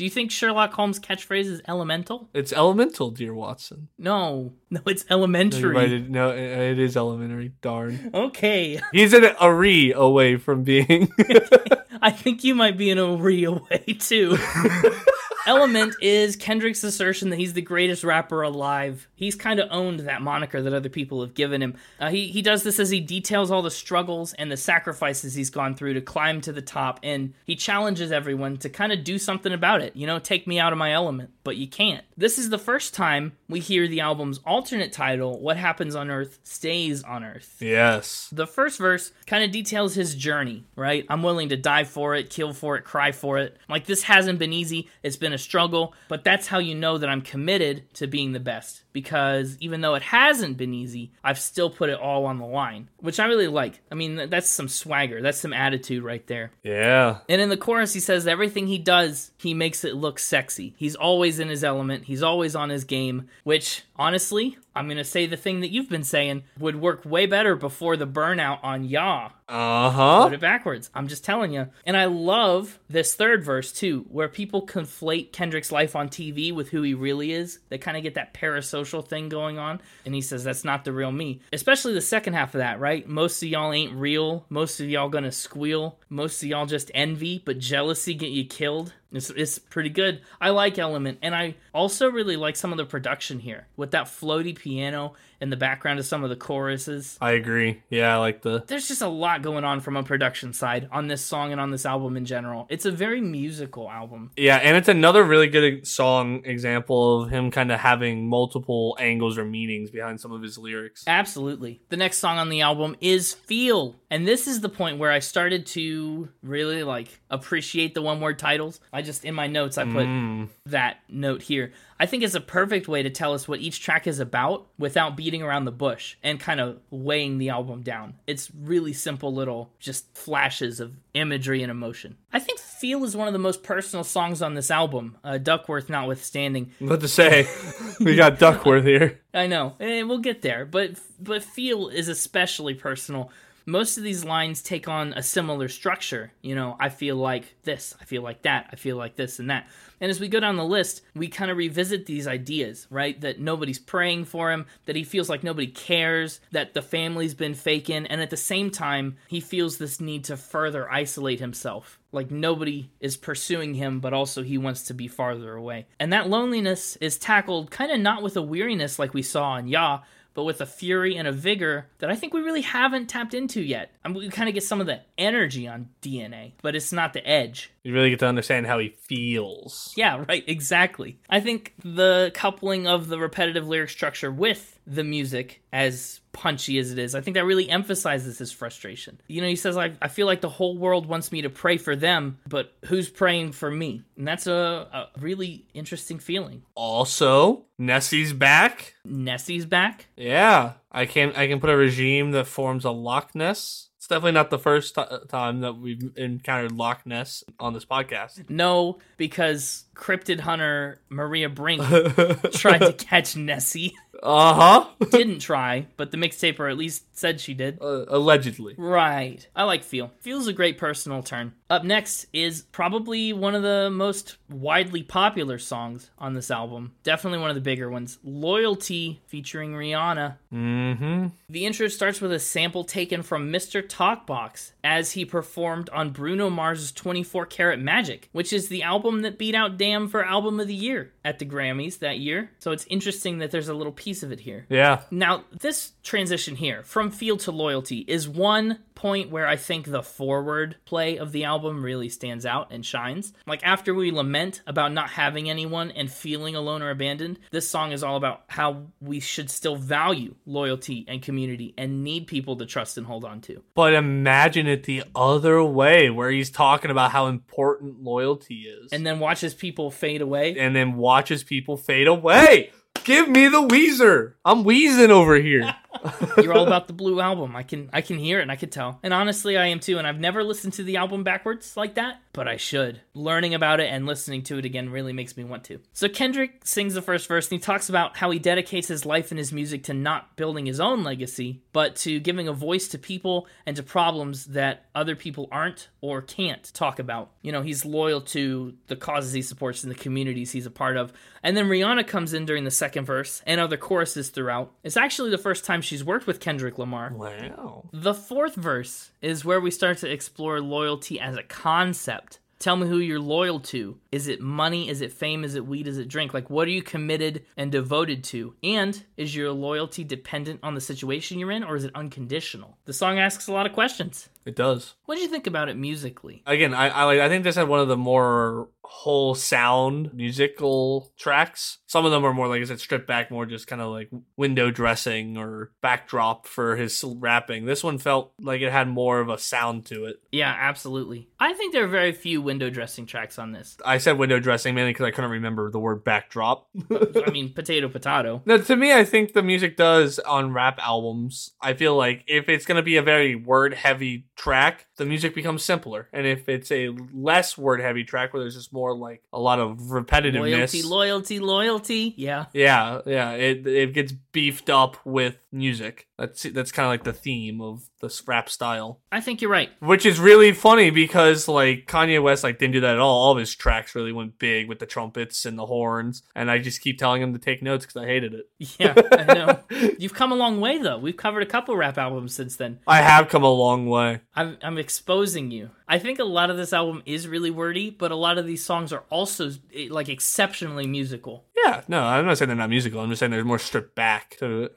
[0.00, 2.30] Do you think Sherlock Holmes' catchphrase is elemental?
[2.32, 3.88] it's elemental, dear Watson.
[3.98, 5.60] No, no, it's elementary.
[5.60, 7.52] you're right, no, it- is elementary.
[7.60, 8.08] Darn.
[8.14, 11.12] Okay, He's an Ari away from being.
[12.00, 14.38] I think you might be in a re away too.
[15.46, 19.08] Element is Kendrick's assertion that he's the greatest rapper alive.
[19.14, 21.76] He's kind of owned that moniker that other people have given him.
[21.98, 25.50] Uh, he he does this as he details all the struggles and the sacrifices he's
[25.50, 29.18] gone through to climb to the top, and he challenges everyone to kind of do
[29.18, 29.96] something about it.
[29.96, 32.04] You know, take me out of my element, but you can't.
[32.20, 36.38] This is the first time we hear the album's alternate title, "What Happens on Earth
[36.44, 38.28] Stays on Earth." yes.
[38.30, 41.06] The first verse kind of details his journey, right?
[41.08, 43.56] I'm willing to die for it, kill for it, cry for it.
[43.70, 44.90] Like, this hasn't been easy.
[45.02, 48.38] It's been a struggle, but that's how you know that I'm committed to being the
[48.38, 48.82] best.
[48.92, 52.88] Because even though it hasn't been easy, I've still put it all on the line,
[52.98, 53.80] which I really like.
[53.90, 56.50] I mean, that's some swagger, that's some attitude right there.
[56.62, 57.18] Yeah.
[57.28, 60.74] And in the chorus, he says everything he does, he makes it look sexy.
[60.76, 62.04] He's always in his element.
[62.04, 65.90] He's always on his game, which honestly, I'm going to say the thing that you've
[65.90, 69.30] been saying would work way better before the burnout on Yah.
[69.46, 70.24] Uh huh.
[70.24, 70.90] Put it backwards.
[70.94, 71.68] I'm just telling you.
[71.84, 76.70] And I love this third verse too, where people conflate Kendrick's life on TV with
[76.70, 77.58] who he really is.
[77.68, 79.82] They kind of get that parasocial thing going on.
[80.06, 81.40] And he says, that's not the real me.
[81.52, 83.06] Especially the second half of that, right?
[83.06, 84.46] Most of y'all ain't real.
[84.48, 85.98] Most of y'all gonna squeal.
[86.08, 88.94] Most of y'all just envy, but jealousy get you killed.
[89.12, 90.20] It's, it's pretty good.
[90.40, 94.06] I like Element, and I also really like some of the production here with that
[94.06, 97.82] floaty piano in the background of some of the choruses I agree.
[97.88, 98.62] Yeah, I like the.
[98.66, 101.70] there's just a lot going on from a production side on this song and on
[101.70, 102.66] this album in general.
[102.68, 104.30] It's a very musical album.
[104.36, 109.38] Yeah, and it's another really good song example of him kind of having multiple angles
[109.38, 111.04] or meanings behind some of his lyrics.
[111.06, 111.80] Absolutely.
[111.88, 113.96] The next song on the album is Feel.
[114.10, 118.38] And this is the point where I started to really like appreciate the one word
[118.38, 118.80] titles.
[118.92, 120.48] I just in my notes I put Mm.
[120.66, 121.72] that note here.
[122.00, 125.18] I think it's a perfect way to tell us what each track is about without
[125.18, 128.14] beating around the bush and kind of weighing the album down.
[128.26, 132.16] It's really simple little just flashes of imagery and emotion.
[132.32, 135.90] I think Feel is one of the most personal songs on this album, uh, Duckworth
[135.90, 136.72] notwithstanding.
[136.78, 137.46] What to say?
[138.00, 139.20] we got Duckworth here.
[139.34, 143.30] I know, and we'll get there, but but Feel is especially personal.
[143.70, 146.32] Most of these lines take on a similar structure.
[146.42, 149.48] You know, I feel like this, I feel like that, I feel like this and
[149.48, 149.68] that.
[150.00, 153.20] And as we go down the list, we kind of revisit these ideas, right?
[153.20, 157.54] That nobody's praying for him, that he feels like nobody cares, that the family's been
[157.54, 162.00] faking, and at the same time, he feels this need to further isolate himself.
[162.12, 165.86] Like nobody is pursuing him, but also he wants to be farther away.
[166.00, 169.68] And that loneliness is tackled kind of not with a weariness like we saw in
[169.68, 170.00] Yah,
[170.34, 173.60] but with a fury and a vigor that I think we really haven't tapped into
[173.60, 173.90] yet.
[174.04, 177.12] I mean, we kind of get some of the energy on DNA, but it's not
[177.12, 177.70] the edge.
[177.82, 179.94] You really get to understand how he feels.
[179.96, 181.18] Yeah, right, exactly.
[181.30, 186.90] I think the coupling of the repetitive lyric structure with the music, as punchy as
[186.90, 189.20] it is, I think that really emphasizes his frustration.
[189.28, 191.78] You know, he says, I, I feel like the whole world wants me to pray
[191.78, 194.02] for them, but who's praying for me?
[194.16, 196.62] And that's a, a really interesting feeling.
[196.74, 198.94] Also, Nessie's back.
[199.04, 200.06] Nessie's back.
[200.16, 203.89] Yeah, I can I can put a regime that forms a Loch Ness.
[204.10, 208.50] It's definitely not the first t- time that we've encountered Loch Ness on this podcast.
[208.50, 211.80] No, because cryptid hunter Maria Brink
[212.52, 213.94] tried to catch Nessie.
[214.22, 214.86] Uh huh.
[215.10, 217.78] Didn't try, but the mixtaper at least said she did.
[217.80, 218.74] Uh, allegedly.
[218.76, 219.46] Right.
[219.54, 220.10] I like Feel.
[220.20, 221.52] Feel's a great personal turn.
[221.68, 226.94] Up next is probably one of the most widely popular songs on this album.
[227.04, 228.18] Definitely one of the bigger ones.
[228.24, 230.36] Loyalty featuring Rihanna.
[230.52, 231.26] Mm-hmm.
[231.48, 233.86] The intro starts with a sample taken from Mr.
[233.86, 239.38] Talkbox as he performed on Bruno Mars' 24 Karat Magic, which is the album that
[239.38, 242.50] beat out Damn for Album of the Year at the Grammys that year.
[242.58, 244.66] So it's interesting that there's a little piece of it here.
[244.68, 245.02] Yeah.
[245.10, 250.02] Now, this transition here from Feel to Loyalty is one point where I think the
[250.02, 253.32] forward play of the album really stands out and shines.
[253.46, 257.92] Like after we lament about not having anyone and feeling alone or abandoned, this song
[257.92, 262.66] is all about how we should still value loyalty and community and need people to
[262.66, 263.62] trust and hold on to.
[263.74, 269.06] But imagine it the other way, where he's talking about how important loyalty is, And
[269.06, 270.58] then watches people fade away.
[270.58, 272.70] and then watches people fade away.
[273.04, 274.34] Give me the Weezer.
[274.44, 275.74] I'm wheezing over here.
[276.36, 277.56] You're all about the blue album.
[277.56, 278.98] I can I can hear it and I can tell.
[279.02, 279.98] And honestly, I am too.
[279.98, 283.00] And I've never listened to the album backwards like that, but I should.
[283.14, 285.80] Learning about it and listening to it again really makes me want to.
[285.92, 289.30] So Kendrick sings the first verse and he talks about how he dedicates his life
[289.30, 292.98] and his music to not building his own legacy, but to giving a voice to
[292.98, 297.32] people and to problems that other people aren't or can't talk about.
[297.42, 300.96] You know, he's loyal to the causes he supports and the communities he's a part
[300.96, 301.12] of.
[301.42, 304.72] And then Rihanna comes in during the second verse and other choruses throughout.
[304.82, 307.12] It's actually the first time she's worked with Kendrick Lamar.
[307.14, 307.88] Wow.
[307.92, 312.38] The fourth verse is where we start to explore loyalty as a concept.
[312.60, 313.96] Tell me who you're loyal to.
[314.12, 314.90] Is it money?
[314.90, 315.44] Is it fame?
[315.44, 315.86] Is it weed?
[315.86, 316.34] Is it drink?
[316.34, 318.54] Like, what are you committed and devoted to?
[318.62, 322.76] And is your loyalty dependent on the situation you're in, or is it unconditional?
[322.84, 324.28] The song asks a lot of questions.
[324.44, 324.94] It does.
[325.04, 326.42] What do you think about it musically?
[326.46, 331.12] Again, I I, like, I think this had one of the more whole sound musical
[331.16, 331.78] tracks.
[331.86, 334.10] Some of them are more like I said, stripped back, more just kind of like
[334.36, 337.66] window dressing or backdrop for his rapping.
[337.66, 340.16] This one felt like it had more of a sound to it.
[340.32, 341.28] Yeah, absolutely.
[341.38, 343.76] I think there are very few window dressing tracks on this.
[343.84, 346.68] I said window dressing mainly because I couldn't remember the word backdrop.
[346.90, 348.42] I mean, potato, potato.
[348.44, 351.52] No, to me, I think the music does on rap albums.
[351.62, 355.34] I feel like if it's going to be a very word heavy track, the music
[355.34, 356.08] becomes simpler.
[356.12, 359.58] And if it's a less word heavy track where there's just more like a lot
[359.58, 360.40] of repetitiveness.
[360.40, 362.14] Loyalty, loyalty, loyalty.
[362.16, 362.46] Yeah.
[362.52, 366.06] yeah, yeah, it it gets beefed up with music.
[366.20, 369.70] That's that's kind of like the theme of the rap style, I think you're right.
[369.80, 373.22] which is really funny because like Kanye West like didn't do that at all.
[373.22, 376.58] All of his tracks really went big with the trumpets and the horns, and I
[376.58, 378.50] just keep telling him to take notes because I hated it.
[378.78, 379.58] Yeah, I know.
[379.98, 380.98] You've come a long way, though.
[380.98, 382.78] We've covered a couple rap albums since then.
[382.86, 384.20] I have come a long way.
[384.34, 385.70] I'm, I'm exposing you.
[385.88, 388.64] I think a lot of this album is really wordy, but a lot of these
[388.64, 391.44] songs are also eh, like exceptionally musical.
[391.64, 393.00] Yeah, no, I'm not saying they're not musical.
[393.00, 394.70] I'm just saying they're more stripped back to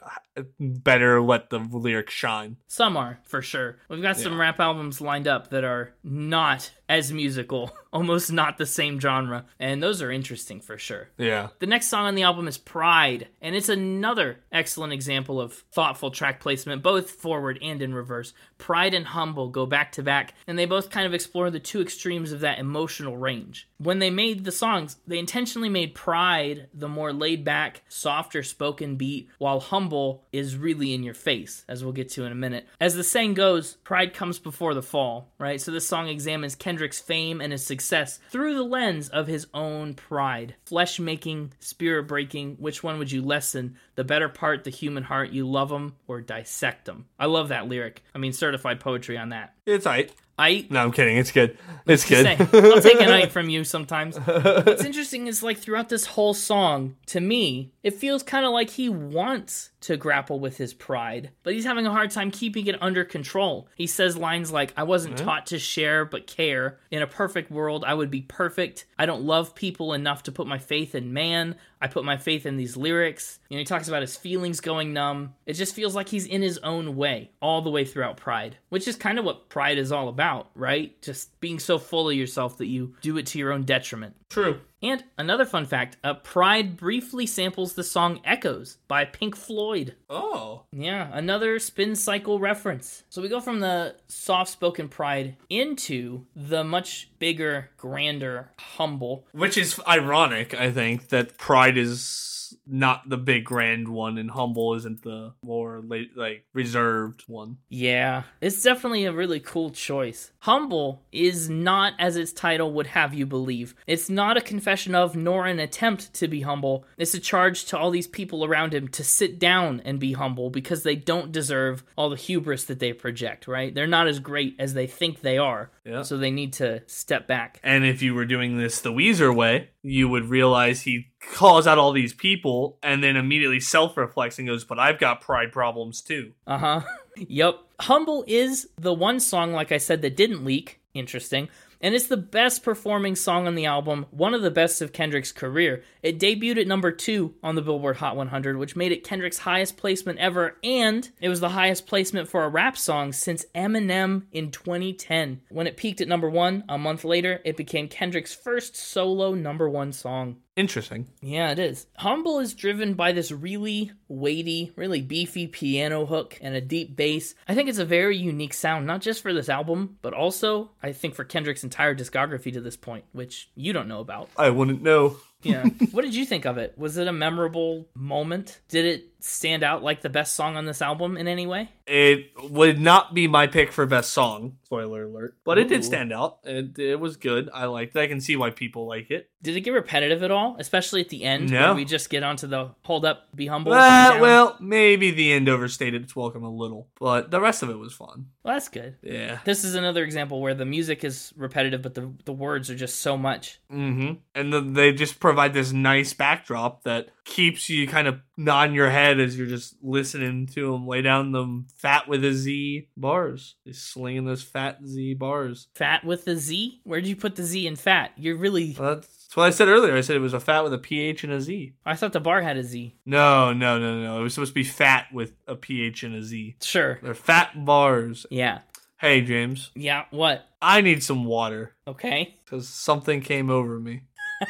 [0.59, 2.57] better let the lyrics shine.
[2.67, 3.77] Some are, for sure.
[3.89, 4.39] We've got some Yeah.
[4.39, 9.81] rap albums lined up that are not as musical, almost not the same genre, and
[9.81, 11.09] those are interesting for sure.
[11.17, 11.49] Yeah.
[11.59, 16.11] The next song on the album is Pride, and it's another excellent example of thoughtful
[16.11, 18.33] track placement, both forward and in reverse.
[18.57, 21.81] Pride and Humble go back to back, and they both kind of explore the two
[21.81, 23.67] extremes of that emotional range.
[23.77, 28.95] When they made the songs, they intentionally made Pride the more laid back, softer spoken
[28.95, 32.67] beat, while Humble is really in your face, as we'll get to in a minute.
[32.81, 35.61] As the saying goes, pride comes before the fall, right?
[35.61, 39.93] So this song examines Kendrick's fame and his success through the lens of his own
[39.93, 40.55] pride.
[40.65, 43.77] Flesh making, spirit breaking, which one would you lessen?
[43.95, 47.05] The better part, the human heart, you love them or dissect them.
[47.19, 48.03] I love that lyric.
[48.15, 49.53] I mean, certified poetry on that.
[49.65, 50.09] It's aight.
[50.37, 51.17] I No, I'm kidding.
[51.17, 51.57] It's good.
[51.85, 52.25] It's good.
[52.25, 54.17] say, I'll take an night from you sometimes.
[54.17, 58.69] What's interesting is like throughout this whole song, to me, it feels kind of like
[58.69, 62.81] he wants to grapple with his pride, but he's having a hard time keeping it
[62.81, 63.67] under control.
[63.75, 66.79] He says lines like, I wasn't taught to share but care.
[66.89, 68.85] In a perfect world, I would be perfect.
[69.03, 71.57] I don't love people enough to put my faith in man.
[71.81, 73.37] I put my faith in these lyrics.
[73.49, 75.35] You know, he talks about his feelings going numb.
[75.45, 78.87] It just feels like he's in his own way all the way throughout Pride, which
[78.87, 81.01] is kind of what Pride is all about, right?
[81.01, 84.15] Just being so full of yourself that you do it to your own detriment.
[84.29, 84.61] True.
[84.83, 89.95] And another fun fact uh, Pride briefly samples the song Echoes by Pink Floyd.
[90.09, 90.63] Oh.
[90.73, 93.03] Yeah, another spin cycle reference.
[93.09, 99.25] So we go from the soft spoken Pride into the much bigger, grander, humble.
[99.31, 104.75] Which is ironic, I think, that Pride is not the big grand one, and Humble
[104.75, 107.57] isn't the more late, like reserved one.
[107.69, 110.31] Yeah, it's definitely a really cool choice.
[110.43, 113.73] Humble is not as its title would have you believe.
[113.87, 116.85] It's not a confession of nor an attempt to be humble.
[116.97, 120.49] It's a charge to all these people around him to sit down and be humble
[120.49, 123.73] because they don't deserve all the hubris that they project, right?
[123.73, 125.71] They're not as great as they think they are.
[125.85, 126.01] Yeah.
[126.01, 127.61] So they need to step back.
[127.63, 131.77] And if you were doing this the Weezer way, you would realize he calls out
[131.77, 136.01] all these people and then immediately self reflects and goes, But I've got pride problems
[136.01, 136.33] too.
[136.47, 136.81] Uh huh.
[137.15, 137.55] yep.
[137.83, 140.79] Humble is the one song, like I said, that didn't leak.
[140.93, 141.49] Interesting.
[141.81, 145.33] And it's the best performing song on the album, one of the best of Kendrick's
[145.33, 145.83] career.
[146.01, 149.75] It debuted at number two on the Billboard Hot 100, which made it Kendrick's highest
[149.75, 154.49] placement ever, and it was the highest placement for a rap song since Eminem in
[154.49, 155.41] 2010.
[155.49, 159.69] When it peaked at number one, a month later, it became Kendrick's first solo number
[159.69, 160.37] one song.
[160.55, 161.07] Interesting.
[161.21, 161.87] Yeah, it is.
[161.97, 167.33] Humble is driven by this really weighty, really beefy piano hook and a deep bass.
[167.47, 170.91] I think it's a very unique sound, not just for this album, but also I
[170.91, 174.29] think for Kendrick's entire discography to this point, which you don't know about.
[174.37, 175.17] I wouldn't know.
[175.41, 175.63] Yeah.
[175.91, 176.77] what did you think of it?
[176.77, 178.61] Was it a memorable moment?
[178.69, 181.69] Did it stand out like the best song on this album in any way?
[181.87, 186.13] It would not be my pick for best song, spoiler alert, but it did stand
[186.13, 186.39] out.
[186.43, 187.49] It, it was good.
[187.53, 187.99] I liked it.
[187.99, 189.29] I can see why people like it.
[189.41, 191.59] Did it get repetitive at all, especially at the end No.
[191.59, 193.73] where we just get onto the hold up, be humble?
[193.73, 194.21] Uh, down?
[194.21, 197.93] well, maybe the end overstated its welcome a little, but the rest of it was
[197.93, 198.27] fun.
[198.43, 198.95] Well, that's good.
[199.01, 199.39] Yeah.
[199.43, 202.99] This is another example where the music is repetitive, but the the words are just
[203.01, 203.59] so much.
[203.71, 204.13] Mm-hmm.
[204.35, 208.89] And then they just provide this nice backdrop that keeps you kind of nodding your
[208.89, 213.55] head as you're just listening to them lay down them fat with a Z bars.
[213.63, 215.67] He's slinging those fat Z bars.
[215.75, 216.81] Fat with the Z?
[216.83, 218.11] Where'd you put the Z in fat?
[218.17, 218.75] You're really.
[218.77, 219.95] Well, That's what I said earlier.
[219.95, 221.73] I said it was a fat with a PH and a Z.
[221.85, 222.95] I thought the bar had a Z.
[223.05, 224.19] No, no, no, no.
[224.19, 226.57] It was supposed to be fat with a PH and a Z.
[226.61, 226.99] Sure.
[227.01, 228.25] They're fat bars.
[228.29, 228.59] Yeah.
[228.99, 230.05] Hey, James, Yeah.
[230.11, 230.45] What?
[230.61, 232.35] I need some water Okay.
[232.45, 234.01] because something came over me.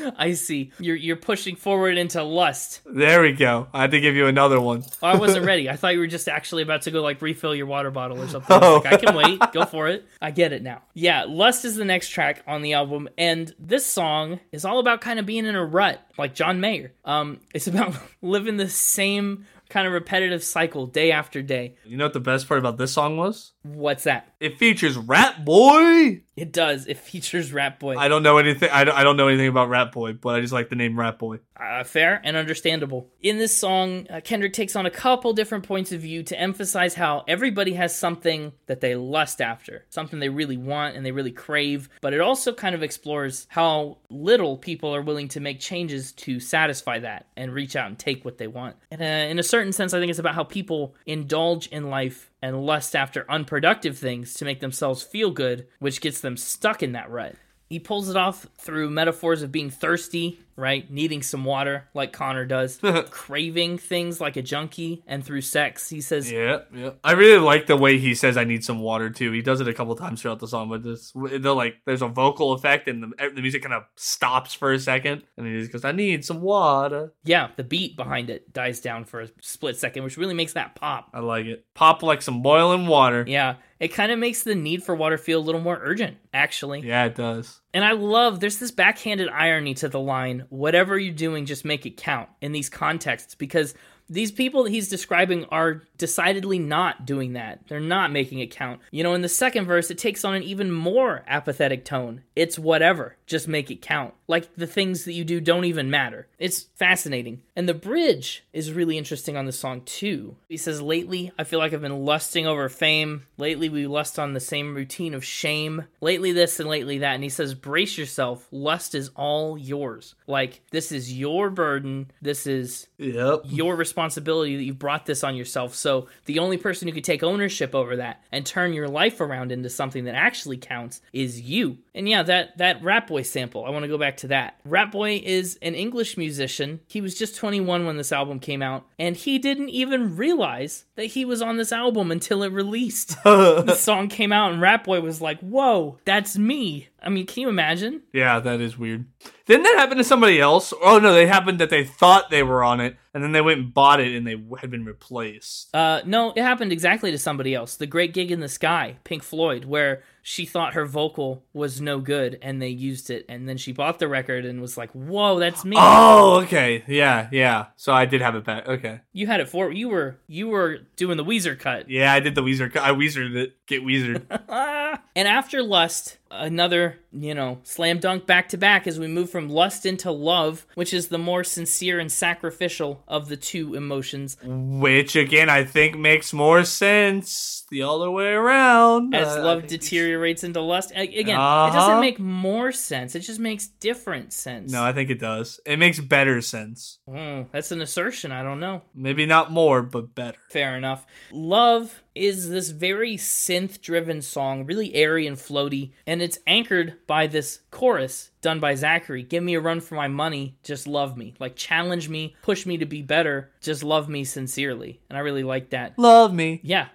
[0.18, 0.72] I see.
[0.80, 2.82] You're you're pushing forward into lust.
[2.86, 3.68] There we go.
[3.74, 4.84] I had to give you another one.
[5.02, 5.70] Oh, I wasn't ready.
[5.70, 8.28] I thought you were just actually about to go like refill your water bottle or
[8.28, 8.56] something.
[8.56, 9.42] I, was like, I can wait.
[9.52, 10.06] Go for it.
[10.22, 10.82] I get it now.
[10.94, 15.02] Yeah, Lust is the next track on the album, and this song is all about
[15.02, 16.94] kind of being in a rut, like John Mayer.
[17.06, 21.76] Um, it's about living the same kind of repetitive cycle day after day.
[21.86, 23.54] You know what the best part about this song was?
[23.64, 24.34] What's that?
[24.40, 26.22] It features Rat Boy.
[26.40, 26.88] It does.
[26.88, 27.98] It features Rat Boy.
[27.98, 28.70] I don't know anything.
[28.72, 30.98] I don't, I don't know anything about Rat Boy, but I just like the name
[30.98, 31.40] Rat Boy.
[31.60, 33.10] Uh, fair and understandable.
[33.22, 36.94] In this song, uh, Kendrick takes on a couple different points of view to emphasize
[36.94, 41.32] how everybody has something that they lust after, something they really want and they really
[41.32, 46.14] crave, but it also kind of explores how little people are willing to make changes
[46.14, 48.78] to satisfy that and reach out and take what they want.
[48.90, 52.32] And uh, in a certain sense, I think it's about how people indulge in life
[52.42, 56.94] and lust after unproductive things to make themselves feel good, which gets them stuck in
[56.94, 57.36] that rut.
[57.70, 60.90] He pulls it off through metaphors of being thirsty, right?
[60.92, 62.80] Needing some water, like Connor does,
[63.10, 65.90] craving things like a junkie, and through sex.
[65.90, 66.92] He says, Yeah, yeah.
[67.04, 69.32] I really like the way he says, "I need some water" too.
[69.32, 72.08] He does it a couple times throughout the song, but this, the like, there's a
[72.08, 75.72] vocal effect, and the, the music kind of stops for a second, and he just
[75.72, 79.78] goes, "I need some water." yeah, the beat behind it dies down for a split
[79.78, 81.10] second, which really makes that pop.
[81.14, 81.66] I like it.
[81.76, 83.24] Pop like some boiling water.
[83.28, 86.82] Yeah, it kind of makes the need for water feel a little more urgent, actually.
[86.82, 87.62] Yeah, it does.
[87.74, 91.86] And I love there's this backhanded irony to the line, whatever you're doing, just make
[91.86, 93.76] it count in these contexts because
[94.10, 97.68] these people that he's describing are decidedly not doing that.
[97.68, 98.80] They're not making it count.
[98.90, 102.24] You know, in the second verse, it takes on an even more apathetic tone.
[102.36, 104.14] It's whatever, just make it count.
[104.28, 106.28] Like the things that you do don't even matter.
[106.38, 107.42] It's fascinating.
[107.56, 110.38] And the bridge is really interesting on the song, too.
[110.48, 113.24] He says, Lately, I feel like I've been lusting over fame.
[113.38, 115.84] Lately, we lust on the same routine of shame.
[116.00, 117.16] Lately, this and lately that.
[117.16, 118.48] And he says, Brace yourself.
[118.52, 120.16] Lust is all yours.
[120.28, 122.12] Like, this is your burden.
[122.22, 123.42] This is Yep.
[123.46, 125.76] your responsibility that you've brought this on yourself.
[125.76, 129.52] So the only person who could take ownership over that and turn your life around
[129.52, 131.78] into something that actually counts is you.
[131.96, 134.60] And yeah, that that Rat Boy sample, I want to go back to that.
[134.64, 136.80] Rat Boy is an English musician.
[136.88, 141.06] He was just 21 when this album came out, and he didn't even realize that
[141.06, 143.18] he was on this album until it released.
[143.24, 147.42] the song came out and Rat Boy was like, "Whoa, that's me." I mean, can
[147.42, 148.02] you imagine?
[148.14, 149.06] Yeah, that is weird.
[149.46, 150.74] Didn't that happen to somebody else?
[150.82, 153.60] Oh no, they happened that they thought they were on it, and then they went
[153.60, 155.74] and bought it, and they had been replaced.
[155.76, 157.76] Uh, no, it happened exactly to somebody else.
[157.76, 162.00] The Great Gig in the Sky, Pink Floyd, where she thought her vocal was no
[162.00, 165.40] good, and they used it, and then she bought the record and was like, "Whoa,
[165.40, 167.68] that's me." Oh, okay, yeah, yeah.
[167.76, 168.68] So I did have it back.
[168.68, 171.90] Okay, You had it for you were you were doing the Weezer cut.
[171.90, 172.72] yeah, I did the Weezer.
[172.72, 172.84] Cut.
[172.84, 173.56] I Weezered it.
[173.66, 174.26] Get Weezered.
[175.16, 179.50] and after Lust, another, you know, slam dunk back to back as we move from
[179.50, 184.38] lust into love, which is the more sincere and sacrificial of the two emotions.
[184.44, 189.14] Which again, I think makes more sense the other way around.
[189.16, 190.92] As Uh, love deteriorates into lust.
[190.96, 191.74] Again, it Uh-huh.
[191.78, 193.16] doesn't make more sense.
[193.16, 194.72] It just makes different sense.
[194.72, 195.60] No, I think it does.
[195.66, 197.00] It makes better sense.
[197.10, 198.32] Mm, that's an assertion.
[198.32, 198.82] I don't know.
[198.96, 200.38] Maybe not more, but better.
[200.52, 201.06] Fair enough.
[201.32, 207.28] Love is this very synth driven song, really airy and floaty, and it's anchored by
[207.28, 209.28] this chorus done by Zacari.
[209.28, 211.34] Give me a run for my money, just love me.
[211.40, 215.00] Like challenge me, push me to be better, just love me sincerely.
[215.10, 215.98] And I really like that.
[215.98, 216.60] Love me.
[216.64, 216.90] Yeah.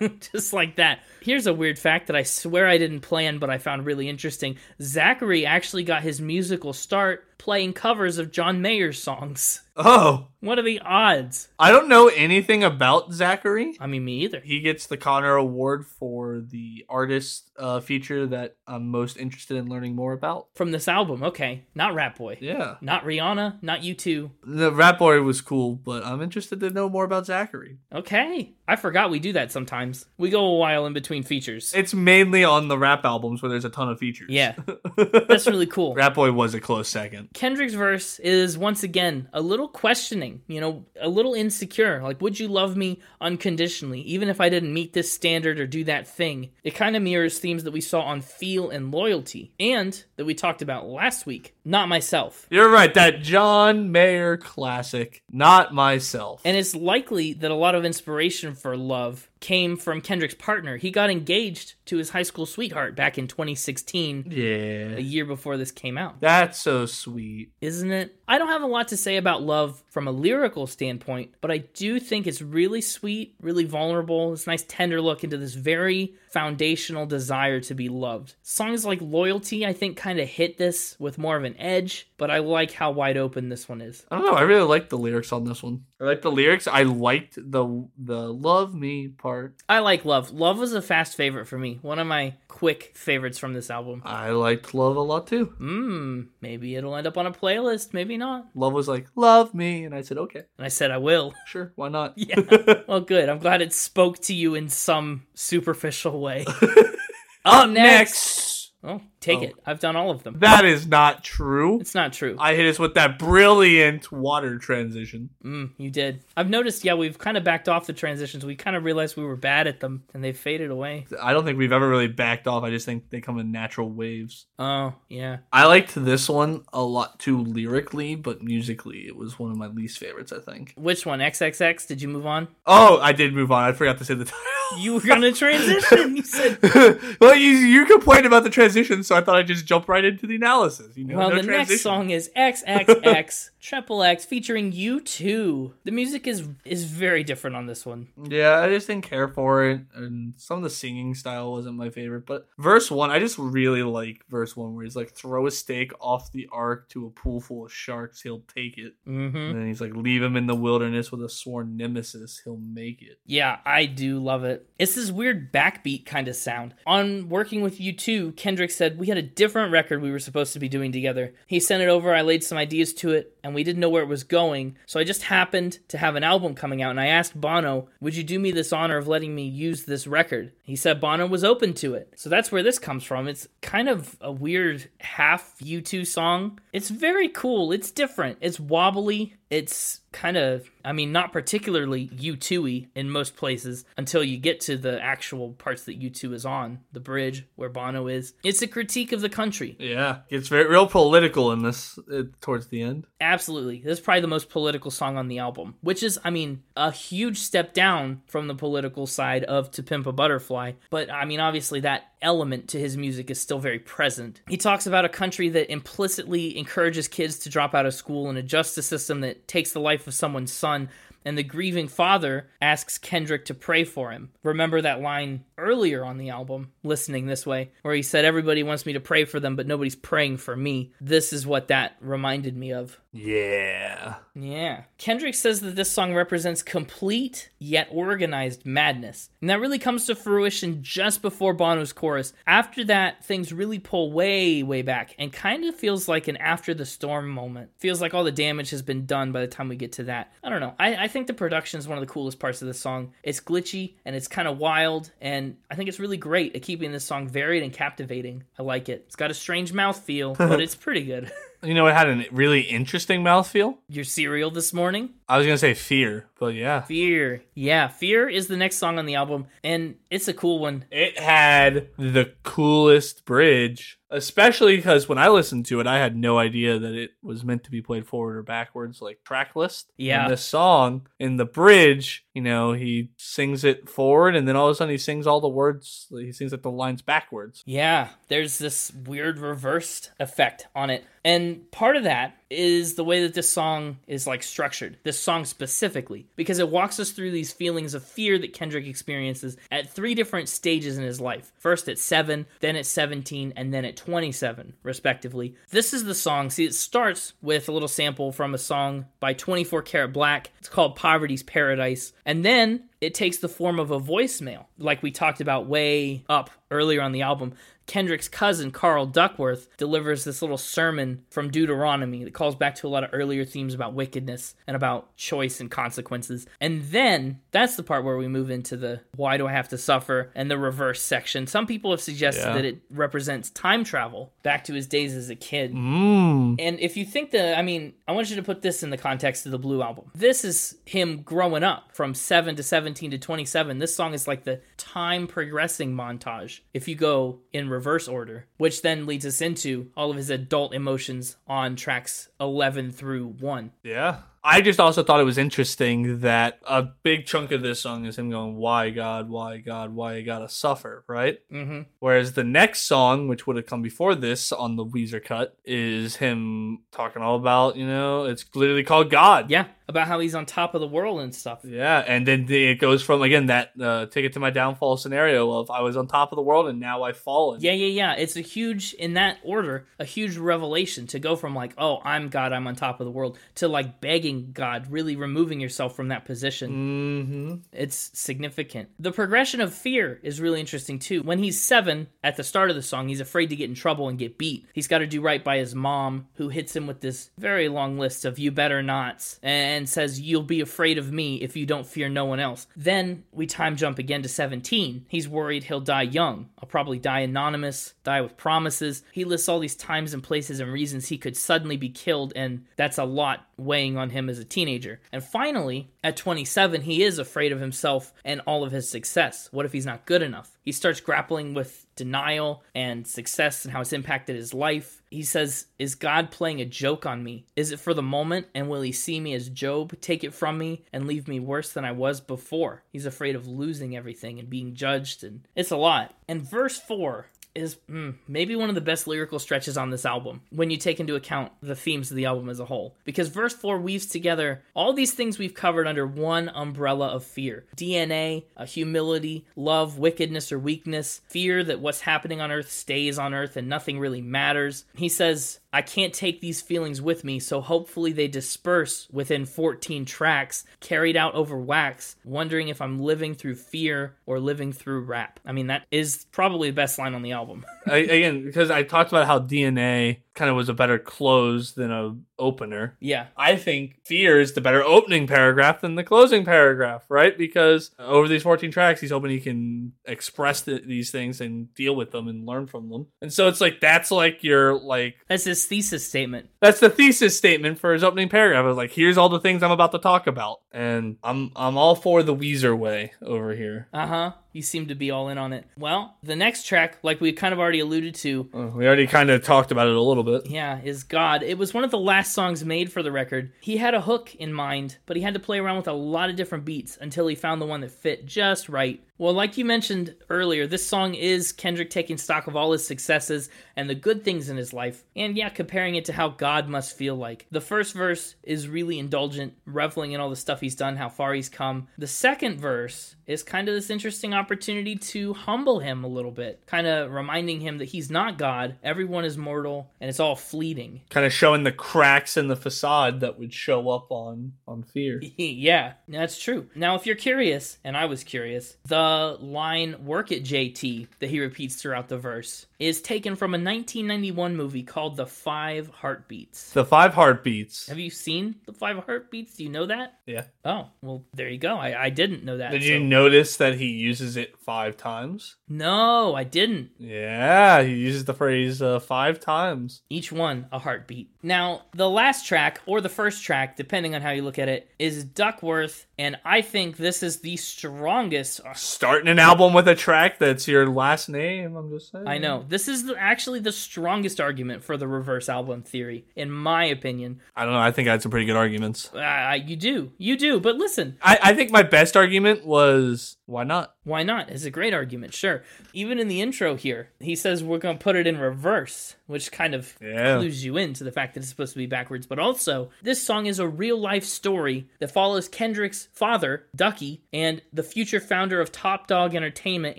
[0.32, 1.00] Just like that.
[1.22, 4.56] Here's a weird fact that I swear I didn't plan, but I found really interesting.
[4.80, 9.62] Zacari actually got his musical start playing covers of John Mayer's songs.
[9.76, 11.48] Oh, What are the odds?
[11.58, 13.76] I don't know anything about Zacari.
[13.80, 14.40] I mean, me either.
[14.40, 19.70] He gets the Connor Award for the artist uh, feature that I'm most interested in
[19.70, 20.48] learning more about.
[20.54, 21.64] From this album, okay.
[21.74, 22.36] Not Rat Boy.
[22.42, 22.74] Yeah.
[22.82, 24.32] Not Rihanna, not you two.
[24.44, 27.78] The Rat Boy was cool, but I'm interested to know more about Zacari.
[27.90, 28.52] Okay.
[28.68, 30.04] I forgot we do that sometimes.
[30.18, 31.72] We go a while in between features.
[31.74, 34.30] It's mainly on the rap albums where there's a ton of features.
[34.30, 34.54] Yeah.
[34.96, 35.94] That's really cool.
[35.94, 37.30] Rat Boy was a close second.
[37.34, 42.02] Kendrick's verse is once again a little questioning, you know, a little insecure.
[42.02, 45.84] Like, would you love me unconditionally, even if I didn't meet this standard or do
[45.84, 46.50] that thing?
[46.62, 50.34] It kind of mirrors themes that we saw on Feel and Loyalty, and that we
[50.34, 51.54] talked about last week.
[51.64, 52.46] Not myself.
[52.50, 56.42] You're right, that John Mayer classic, not myself.
[56.44, 60.76] And it's likely that a lot of inspiration for love came from Kendrick's partner.
[60.76, 64.96] He got engaged to his high school sweetheart back in 2016, Yeah.
[64.96, 66.20] a year before this came out.
[66.20, 67.52] That's so sweet.
[67.60, 68.16] isn't it?
[68.26, 71.58] I don't have a lot to say about love from a lyrical standpoint, but I
[71.58, 74.32] do think it's really sweet, really vulnerable.
[74.32, 78.36] It's a nice tender look into this very foundational desire to be loved.
[78.42, 82.30] Songs like Loyalty, I think, kind of hit this with more of an edge, but
[82.30, 84.06] I like how wide open this one is.
[84.10, 84.34] I don't know.
[84.34, 85.84] I really like the lyrics on this one.
[86.00, 86.68] I like the lyrics.
[86.68, 89.56] I liked the the love me part.
[89.68, 90.30] I like Love.
[90.30, 91.79] Love was a fast favorite for me.
[91.82, 94.02] One of my quick favorites from this album.
[94.04, 95.54] I liked love a lot too.
[95.60, 98.46] Mmm, maybe it'll end up on a playlist, maybe not.
[98.54, 101.32] Love was like love me, and I said okay, And I said I will.
[101.46, 102.14] sure, why not?
[102.16, 102.40] Yeah.
[102.88, 103.28] well, good.
[103.28, 106.44] I'm glad it spoke to you in some superficial way.
[107.44, 107.74] Up next.
[107.74, 108.49] next.
[108.82, 109.42] Oh, take Oh.
[109.42, 109.54] it.
[109.66, 110.36] I've done all of them.
[110.38, 111.80] That is not true.
[111.80, 112.36] It's not true.
[112.38, 115.30] I hit us with that brilliant water transition.
[115.44, 116.24] Mm, you did.
[116.36, 118.44] I've noticed, yeah, we've kind of backed off the transitions.
[118.44, 121.06] We kind of realized we were bad at them and they faded away.
[121.20, 122.62] I don't think we've ever really backed off.
[122.64, 124.46] I just think they come in natural waves.
[124.58, 125.38] Oh, yeah.
[125.52, 129.66] I liked this one a lot too lyrically, but musically, it was one of my
[129.66, 130.32] least favorites.
[130.32, 130.72] I think.
[130.76, 131.18] Which one?
[131.20, 131.86] XXX?
[131.86, 132.48] Did you move on?
[132.66, 133.64] Oh, I did move on.
[133.64, 134.40] I forgot to say the title.
[134.78, 136.16] You were going to transition.
[136.16, 136.58] You said.
[137.20, 138.69] well, you you complained about the transition,
[139.02, 140.96] so I thought I'd just jump right into the analysis.
[140.96, 141.68] You know, Well, no the transition.
[141.72, 145.72] next song is XXX Triple X featuring U2.
[145.84, 148.08] The music is is very different on this one.
[148.28, 151.90] Yeah, I just didn't care for it, and some of the singing style wasn't my
[151.90, 152.26] favorite.
[152.26, 155.92] But verse one, I just really like verse one, where he's like, "Throw a stake
[156.00, 159.36] off the ark to a pool full of sharks, he'll take it." Mm-hmm.
[159.36, 163.02] And then he's like, "Leave him in the wilderness with a sworn nemesis, he'll make
[163.02, 164.68] it." Yeah, I do love it.
[164.78, 166.74] It's this weird backbeat kind of sound.
[166.86, 170.58] On working with U2, Kendrick said we had a different record we were supposed to
[170.58, 171.34] be doing together.
[171.46, 174.02] He sent it over, I laid some ideas to it, and we didn't know where
[174.02, 174.76] it was going.
[174.86, 178.16] So I just happened to have an album coming out, and I asked Bono, Would
[178.16, 180.52] you do me this honor of letting me use this record?
[180.62, 182.12] He said Bono was open to it.
[182.16, 183.28] So that's where this comes from.
[183.28, 186.60] It's kind of a weird half U2 song.
[186.72, 187.72] It's very cool.
[187.72, 188.38] It's different.
[188.40, 189.34] It's wobbly.
[189.50, 194.76] It's kind of, I mean, not particularly U2y in most places until you get to
[194.76, 198.34] the actual parts that U2 is on, the bridge where Bono is.
[198.42, 199.76] It's a critique of the country.
[199.78, 203.06] Yeah, it's very real political in this uh, towards the end.
[203.20, 203.80] Absolutely.
[203.80, 206.90] This is probably the most political song on the album, which is, I mean, a
[206.90, 210.72] huge step down from the political side of To Pimp a Butterfly.
[210.90, 214.40] But, I mean, obviously, that element to his music is still very present.
[214.48, 218.38] He talks about a country that implicitly encourages kids to drop out of school and
[218.38, 220.88] a justice system that takes the life of someone's son
[221.24, 224.30] and the grieving father asks Kendrick to pray for him.
[224.42, 228.86] Remember that line earlier on the album, Listening This Way, where he said, Everybody wants
[228.86, 230.92] me to pray for them, but nobody's praying for me.
[231.00, 232.98] This is what that reminded me of.
[233.12, 234.16] Yeah.
[234.40, 234.82] Yeah.
[234.98, 239.30] Kendrick says that this song represents complete yet organized madness.
[239.40, 242.32] And that really comes to fruition just before Bono's chorus.
[242.46, 246.74] After that, things really pull way, way back and kind of feels like an after
[246.74, 247.70] the storm moment.
[247.78, 250.32] Feels like all the damage has been done by the time we get to that.
[250.42, 250.74] I don't know.
[250.78, 253.12] I, I think the production is one of the coolest parts of this song.
[253.22, 256.92] It's glitchy and it's kind of wild, and I think it's really great at keeping
[256.92, 258.44] this song varied and captivating.
[258.58, 259.04] I like it.
[259.06, 261.30] It's got a strange mouth feel, but it's pretty good.
[261.62, 263.76] You know, it had a really interesting mouthfeel.
[263.88, 265.10] Your cereal this morning?
[265.28, 266.80] I was gonna say fear, but yeah.
[266.82, 267.42] Fear.
[267.54, 270.86] Yeah, Fear is the next song on the album, and it's a cool one.
[270.90, 276.38] It had the coolest bridge, especially because when I listened to it, I had no
[276.38, 279.92] idea that it was meant to be played forward or backwards, like track list.
[279.96, 280.24] Yeah.
[280.24, 284.68] And this song in the bridge, you know, he sings it forward, and then all
[284.68, 286.06] of a sudden he sings all the words.
[286.10, 287.62] He sings like the lines backwards.
[287.66, 291.04] Yeah, there's this weird reversed effect on it.
[291.24, 295.44] And part of that is the way that this song is like structured, this song
[295.44, 300.14] specifically, because it walks us through these feelings of fear that Kendrick experiences at three
[300.14, 301.52] different stages in his life.
[301.58, 305.54] First at 7, then at 17, and then at 27, respectively.
[305.70, 306.50] This is the song.
[306.50, 310.50] See, it starts with a little sample from a song by 24 Karat Black.
[310.58, 312.12] It's called Poverty's Paradise.
[312.26, 316.50] And then it takes the form of a voicemail, like we talked about way up
[316.70, 317.54] earlier on the album.
[317.90, 322.88] Kendrick's cousin, Carl Duckworth, delivers this little sermon from Deuteronomy that calls back to a
[322.88, 326.46] lot of earlier themes about wickedness and about choice and consequences.
[326.60, 329.76] And then that's the part where we move into the why do I have to
[329.76, 331.48] suffer and the reverse section.
[331.48, 332.54] Some people have suggested Yeah.
[332.54, 335.74] that it represents time travel back to his days as a kid.
[335.74, 336.54] Mmm.
[336.60, 338.98] And if you think that, I mean, I want you to put this in the
[338.98, 340.04] context of the Blue album.
[340.14, 343.78] This is him growing up from 7 to 17 to 27.
[343.80, 348.82] This song is like the time progressing montage if you go in reverse order, which
[348.82, 353.72] then leads us into all of his adult emotions on tracks 11 through 1.
[353.82, 354.20] Yeah.
[354.42, 358.16] I just also thought it was interesting that a big chunk of this song is
[358.18, 361.38] him going, Why God, why God, why you gotta suffer, right?
[361.52, 361.82] Mm-hmm.
[361.98, 366.16] Whereas the next song, which would have come before this on the Weezer cut, is
[366.16, 369.50] him talking all about, you know, it's literally called God.
[369.50, 371.60] Yeah, about how he's on top of the world and stuff.
[371.64, 375.50] Yeah, and then the- it goes from again that uh, ticket to my downfall scenario
[375.50, 377.60] of I was on top of the world and now I've fallen.
[377.60, 378.14] Yeah, yeah, yeah.
[378.14, 382.28] It's a huge, in that order, a huge revelation to go from like, oh, I'm
[382.30, 386.08] God, I'm on top of the world, to like begging God, really removing yourself from
[386.08, 386.70] that position.
[386.70, 387.54] Mm-hmm.
[387.72, 388.88] It's significant.
[388.98, 391.22] The progression of fear is really interesting too.
[391.22, 394.08] When he's seven, at the start of the song, he's afraid to get in trouble
[394.08, 394.66] and get beat.
[394.74, 397.98] He's got to do right by his mom, who hits him with this very long
[397.98, 401.86] list of you better nots and says, You'll be afraid of me if you don't
[401.86, 402.66] fear no one else.
[402.76, 405.06] Then we time jump again to 17.
[405.08, 406.50] He's worried he'll die young.
[406.58, 409.02] I'll probably die anonymous, die with promises.
[409.12, 412.66] He lists all these times and places and reasons he could suddenly be killed, and
[412.76, 415.00] that's a lot weighing on him as a teenager.
[415.12, 419.48] And finally, at 27, he is afraid of himself and all of his success.
[419.52, 420.58] What if he's not good enough?
[420.62, 425.02] He starts grappling with denial and success and how it's impacted his life.
[425.10, 427.46] He says, Is God playing a joke on me?
[427.56, 428.46] Is it for the moment?
[428.54, 431.72] And will he see me as Job, take it from me, and leave me worse
[431.72, 432.84] than I was before?
[432.90, 436.14] He's afraid of losing everything and being judged, and it's a lot.
[436.28, 440.42] And verse 4 is mm, maybe one of the best lyrical stretches on this album
[440.50, 442.94] when you take into account the themes of the album as a whole.
[443.04, 447.64] Because verse 4 weaves together all these things we've covered under one umbrella of fear
[447.76, 453.34] DNA, a humility, love, wickedness, or weakness, fear that what's happening on earth stays on
[453.34, 454.84] earth and nothing really matters.
[454.94, 460.04] He says, I can't take these feelings with me, so hopefully they disperse within 14
[460.04, 465.38] tracks, carried out over wax, wondering if I'm living through fear or living through rap.
[465.44, 467.64] I mean, that is probably the best line on the album.
[467.86, 471.90] I, again, because I talked about how DNA kind of was a better close than
[471.92, 472.96] a opener.
[473.00, 473.26] yeah.
[473.36, 477.36] I think Fear is the better opening paragraph than the closing paragraph, right?
[477.36, 481.94] Because over these 14 tracks, he's hoping he can express th- these things and deal
[481.94, 483.06] with them and learn from them.
[483.20, 486.48] And so it's like, that's like your, like, That's his thesis statement.
[486.60, 488.64] that's the thesis statement for his opening paragraph.
[488.64, 490.60] I was like, here's all the things I'm about to talk about.
[490.72, 493.88] And I'm, I'm all for the Weezer way over here.
[493.92, 494.32] Uh huh.
[494.52, 495.64] You seem to be all in on it.
[495.78, 499.30] Well, the next track, like we kind of already alluded to, Uh, we already kind
[499.30, 500.46] of talked about it a little it.
[500.46, 501.42] yeah, is God.
[501.42, 503.52] It was one of the last songs made for the record.
[503.60, 506.30] He had a hook in mind, but he had to play around with a lot
[506.30, 509.02] of different beats until he found the one that fit just right.
[509.20, 513.50] Well, like you mentioned earlier, this song is Kendrick taking stock of all his successes
[513.76, 516.96] and the good things in his life, and yeah, comparing it to how God must
[516.96, 517.46] feel like.
[517.50, 521.34] The first verse is really indulgent, reveling in all the stuff he's done, how far
[521.34, 521.88] he's come.
[521.98, 526.62] The second verse is kind of this interesting opportunity to humble him a little bit,
[526.64, 531.02] kind of reminding him that he's not God, everyone is mortal, and it's all fleeting.
[531.10, 535.20] Kind of showing the cracks in the facade that would show up on on fear.
[535.36, 536.68] yeah, that's true.
[536.74, 539.09] Now, if you're curious, and I was curious, the
[539.40, 544.56] line "Work it, JT" that he repeats throughout the verse is taken from a 1991
[544.56, 546.72] movie called The Five Heartbeats.
[546.72, 547.88] The five heartbeats.
[547.88, 549.56] Have you seen The Five Heartbeats?
[549.56, 550.18] Do you know that?
[550.26, 550.44] Yeah.
[550.64, 551.76] Oh, well, there you go.
[551.76, 552.70] I, I didn't know that.
[552.72, 555.56] Did so- you notice that he uses it five times?
[555.68, 556.90] No, I didn't.
[556.98, 560.02] Yeah, he uses the phrase uh, five times.
[560.08, 561.30] Each one a heartbeat.
[561.42, 564.90] Now, the last track, or the first track, depending on how you look at it,
[564.98, 568.60] is Duckworth, and I think this is the strongest.
[568.74, 571.76] Starting an album with a track that's your last name.
[571.76, 572.28] I'm just saying.
[572.28, 572.64] I know.
[572.68, 577.40] This is the, actually the strongest argument for the reverse album theory, in my opinion.
[577.56, 577.80] I don't know.
[577.80, 579.12] I think I had some pretty good arguments.
[579.14, 580.12] Uh, you do.
[580.18, 580.60] You do.
[580.60, 583.94] But listen, I, I think my best argument was why not?
[584.04, 584.48] why not?
[584.48, 585.62] It's a great argument, sure.
[585.92, 589.52] Even in the intro here, he says we're going to put it in reverse, which
[589.52, 590.36] kind of Yeah.
[590.38, 592.26] clues you into the fact that it's supposed to be backwards.
[592.26, 597.60] But also, this song is a real life story that follows Kendrick's father, Ducky, and
[597.72, 599.98] the future founder of Top Dawg Entertainment,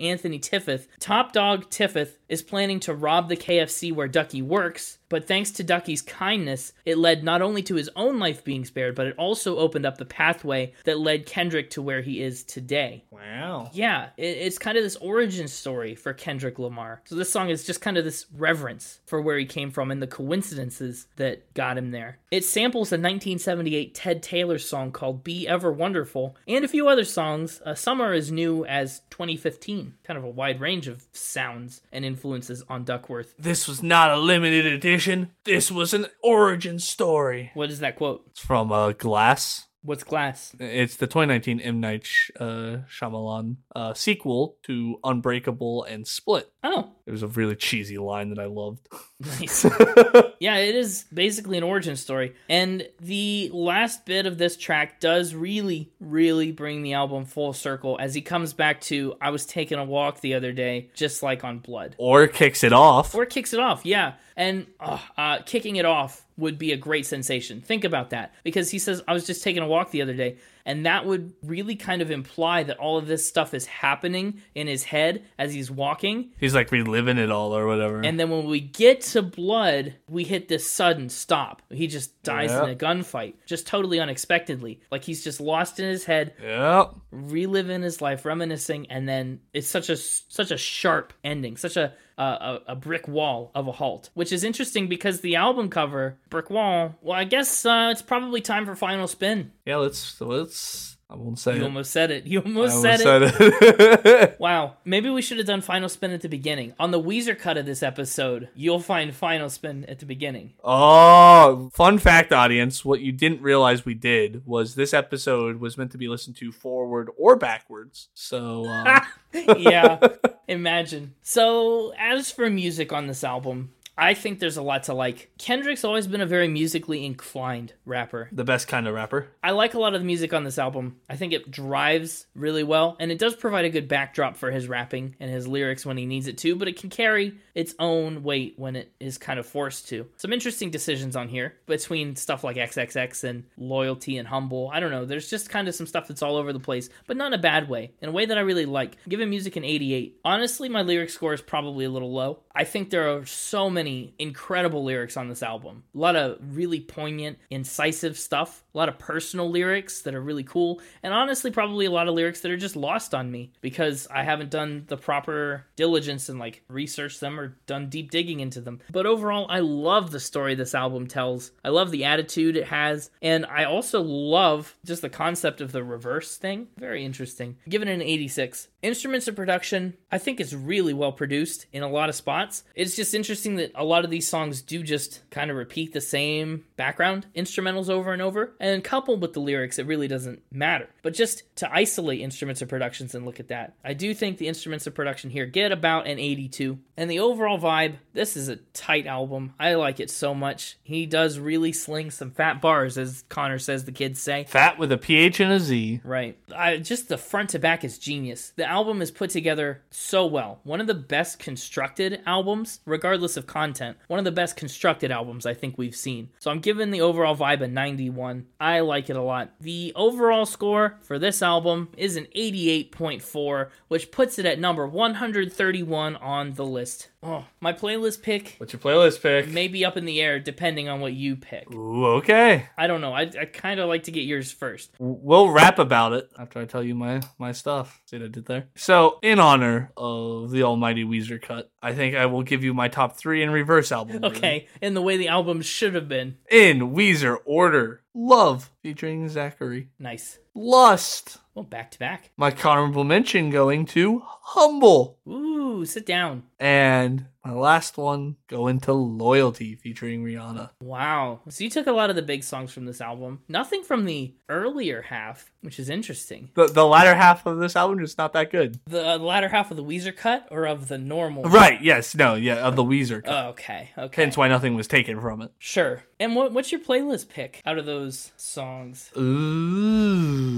[0.00, 0.88] Anthony Tiffith.
[0.98, 5.62] Top Dawg Tiffith is planning to rob the KFC where Ducky works, but thanks to
[5.62, 9.58] Ducky's kindness, it led not only to his own life being spared, but it also
[9.58, 13.04] opened up the pathway that led Kendrick to where he is today.
[13.10, 13.68] Wow.
[13.74, 17.02] Yeah, it, it's kind of this origin story for Kendrick Lamar.
[17.04, 20.00] So this song is just kind of this reverence for where he came from and
[20.00, 22.18] the coincidences that got him there.
[22.30, 27.04] It samples a 1978 Ted Taylor song called "Be Ever Wonderful" and a few other
[27.04, 27.60] songs.
[27.66, 29.92] Uh, some are as new as 2015.
[30.04, 33.34] Kind of a wide range of sounds and influences on Duckworth.
[33.38, 35.01] This was not a limited edition.
[35.44, 37.50] This was an origin story.
[37.54, 38.24] What is that quote?
[38.30, 39.66] It's from uh, Glass.
[39.84, 40.54] What's glass?
[40.60, 42.06] It's the 2019 M Night
[42.38, 46.52] uh, Shyamalan uh, sequel to Unbreakable and Split.
[46.62, 48.86] Oh, It was a really cheesy line that I loved.
[49.18, 49.64] nice.
[50.38, 52.36] yeah, it is basically an origin story.
[52.48, 57.96] And the last bit of this track does really, really bring the album full circle
[58.00, 61.42] as he comes back to I was taking a walk the other day, just like
[61.42, 61.96] on Blood.
[61.98, 63.16] or kicks it off.
[63.16, 64.12] Or kicks it off, yeah.
[64.36, 67.62] And uh, uh, kicking it off would be a great sensation.
[67.62, 68.34] Think about that.
[68.42, 70.36] Because he says, I was just taking a walk the other day.
[70.64, 74.66] And that would really kind of imply that all of this stuff is happening in
[74.66, 76.30] his head as he's walking.
[76.38, 78.00] He's like reliving it all or whatever.
[78.00, 81.62] And then when we get to blood, we hit this sudden stop.
[81.70, 82.64] He just dies Yeah.
[82.64, 84.80] in a gunfight, just totally unexpectedly.
[84.90, 86.94] Like he's just lost in his head, yep.
[87.10, 91.94] reliving his life, reminiscing, and then it's such a such a sharp ending, such a
[92.18, 96.50] a, a brick wall of a halt, which is interesting because the album cover, brick
[96.50, 96.94] wall.
[97.02, 99.52] Well, I guess uh, it's probably time for final spin.
[99.64, 101.64] Yeah, let's let's I won't say You it.
[101.64, 102.24] almost said it.
[102.26, 103.34] You I almost almost said it.
[103.34, 104.36] said it.
[104.40, 104.78] Wow.
[104.84, 106.72] Maybe we should have done final spin at the beginning.
[106.80, 110.54] On the Weezer cut of this episode, you'll find final spin at the beginning.
[110.64, 112.84] oh, fun fact, audience!
[112.84, 116.50] What you didn't realize we did was this episode was meant to be listened to
[116.50, 118.08] forward or backwards.
[118.14, 119.00] So uh,
[119.58, 119.98] yeah,
[120.48, 121.14] imagine.
[121.22, 123.72] So, as for music on this album,
[124.02, 125.30] I think there's a lot to like.
[125.38, 128.28] Kendrick's always been a very musically inclined rapper.
[128.32, 129.28] the best kind of rapper.
[129.44, 130.96] I like a lot of the music on this album.
[131.08, 134.66] I think it drives really well, and it does provide a good backdrop for his
[134.66, 138.24] rapping and his lyrics when he needs it to, but it can carry its own
[138.24, 140.08] weight when it is kind of forced to.
[140.16, 144.68] Some interesting decisions on here between stuff like XXX and Loyalty and Humble.
[144.74, 145.04] I don't know.
[145.04, 147.42] There's just kind of some stuff that's all over the place, but not in a
[147.42, 148.96] bad way, in a way that I really like.
[149.08, 150.18] Given music an 88.
[150.24, 152.40] Honestly, my lyric score is probably a little low.
[152.52, 155.84] I think there are so many incredible lyrics on this album.
[155.94, 158.64] A lot of really poignant, incisive stuff.
[158.74, 160.80] A lot of personal lyrics that are really cool.
[161.02, 164.22] And honestly, probably a lot of lyrics that are just lost on me because I
[164.22, 168.80] haven't done the proper diligence and like researched them or done deep digging into them.
[168.90, 171.52] But overall, I love the story this album tells.
[171.64, 173.10] I love the attitude it has.
[173.20, 176.68] And I also love just the concept of the reverse thing.
[176.78, 177.56] Very interesting.
[177.68, 178.68] Given an 86.
[178.82, 182.64] Instruments of production, I think it's really well produced in a lot of spots.
[182.74, 186.00] It's just interesting that a lot of these songs do just kind of repeat the
[186.00, 190.88] same background instrumentals over and over, and coupled with the lyrics, it really doesn't matter.
[191.02, 194.48] But just to isolate instruments of productions and look at that, I do think the
[194.48, 196.76] instruments of production here get about an 82.
[196.96, 199.54] And the overall vibe, this is a tight album.
[199.58, 200.76] I like it so much.
[200.82, 204.44] He does really sling some fat bars, as Connor says the kids say.
[204.44, 206.00] Fat with a PH and a Z.
[206.04, 206.38] Right.
[206.54, 208.52] I, just the front to back is genius.
[208.56, 210.60] The album is put together so well.
[210.64, 213.96] One of the best constructed albums, regardless of content.
[214.08, 216.28] One of the best constructed albums I think we've seen.
[216.40, 218.46] So I'm giving the overall vibe a 91.
[218.60, 219.52] I like it a lot.
[219.60, 226.16] The overall score for this album is an 88.4, which puts it at number 131
[226.16, 226.81] on the list.
[227.22, 229.48] Oh, my playlist pick What's your playlist pick?
[229.48, 231.72] may be up in the air depending on what you pick.
[231.72, 232.66] Ooh, okay.
[232.76, 233.12] I don't know.
[233.12, 234.90] I, I kind of like to get yours first.
[234.98, 238.00] We'll rap about it after I tell you my my stuff.
[238.06, 238.68] See what I did there?
[238.74, 242.88] So, in honor of the almighty Weezer cut, I think I will give you my
[242.88, 244.24] top three in reverse album.
[244.24, 244.36] order.
[244.36, 246.36] Okay, in the way the album should have been.
[246.50, 248.00] In Weezer order.
[248.14, 249.86] Love featuring Zacari.
[249.98, 250.38] Nice.
[250.54, 251.38] Lust.
[251.54, 252.30] Well, back to back.
[252.36, 255.18] My honorable mention going to Humble.
[255.28, 256.44] Ooh, sit down.
[256.58, 260.70] And my last one going to Loyalty featuring Rihanna.
[260.80, 261.40] Wow.
[261.48, 263.40] So you took a lot of the big songs from this album.
[263.48, 266.50] Nothing from the earlier half, which is interesting.
[266.54, 268.78] The the latter half of this album is not that good.
[268.88, 271.42] Uh, the latter half of the Weezer cut or of the normal?
[271.44, 273.44] Right, yes, no, yeah, of the Weezer cut.
[273.44, 273.90] Oh, okay.
[273.98, 274.22] Okay.
[274.22, 275.52] Hence why nothing was taken from it.
[275.58, 276.04] Sure.
[276.20, 279.10] And what, what's your playlist pick out of those songs?
[279.16, 280.52] Ooh.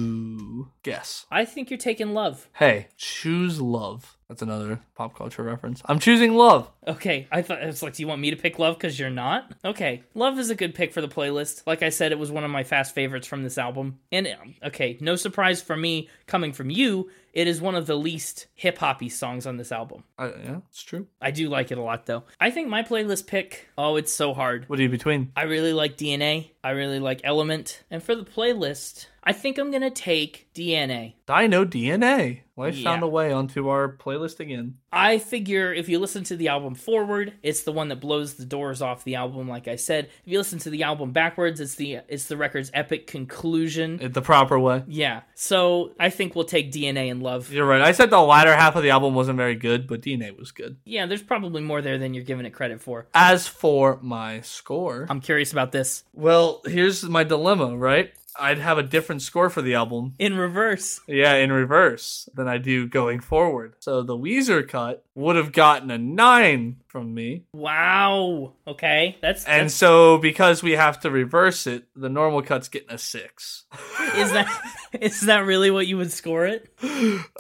[0.83, 1.25] Guess.
[1.31, 2.49] I think you're taking Love.
[2.55, 4.19] Hey, choose love.
[4.29, 5.83] That's another pop culture reference.
[5.85, 6.71] I'm choosing love.
[6.87, 9.53] Okay, I thought it's like, do you want me to pick Love because you're not?
[9.65, 11.63] Okay, Love is a good pick for the playlist.
[11.67, 13.99] Like I said, it was one of my fast favorites from this album.
[14.13, 17.97] And um, okay, no surprise for me coming from you, it is one of the
[17.97, 20.05] least hip hoppy songs on this album.
[20.19, 21.09] I, yeah, it's true.
[21.21, 22.25] I do like it a lot though.
[22.41, 24.69] I think my playlist pick, oh, it's so hard.
[24.69, 25.33] What are you between?
[25.37, 26.51] I really like DNA.
[26.63, 27.83] I really like Element.
[27.91, 31.15] And for the playlist, I think I'm gonna take DNA.
[31.27, 32.41] Dino DNA.
[32.57, 32.85] Life Yeah.
[32.91, 34.77] found a way onto our playlist again.
[34.93, 38.45] I figure if you listen to the album forward, it's the one that blows the
[38.45, 39.49] doors off the album.
[39.49, 42.71] Like I said, if you listen to the album backwards, it's the it's the record's
[42.75, 43.99] epic conclusion.
[44.01, 44.83] It- the proper way.
[44.87, 47.51] Yeah, so I think we'll take DNA and Love.
[47.53, 47.81] You're right.
[47.83, 50.77] I said the latter half of the album wasn't very good, but DNA was good.
[50.85, 53.09] Yeah, there's probably more there than you're giving it credit for.
[53.15, 58.13] As for my score, I'm curious about this well, here's my dilemma, right?
[58.39, 60.15] I'd have a different score for the album.
[60.19, 61.01] in reverse.
[61.07, 63.75] Yeah, in reverse than I do going forward.
[63.81, 67.45] So the Weezer cut would have gotten a nine from me.
[67.53, 68.53] Wow.
[68.67, 72.91] Okay, that's, And that's so because we have to reverse it, the normal cut's getting
[72.91, 73.65] a six.
[74.17, 74.63] is that
[75.01, 76.73] is that really what you would score it?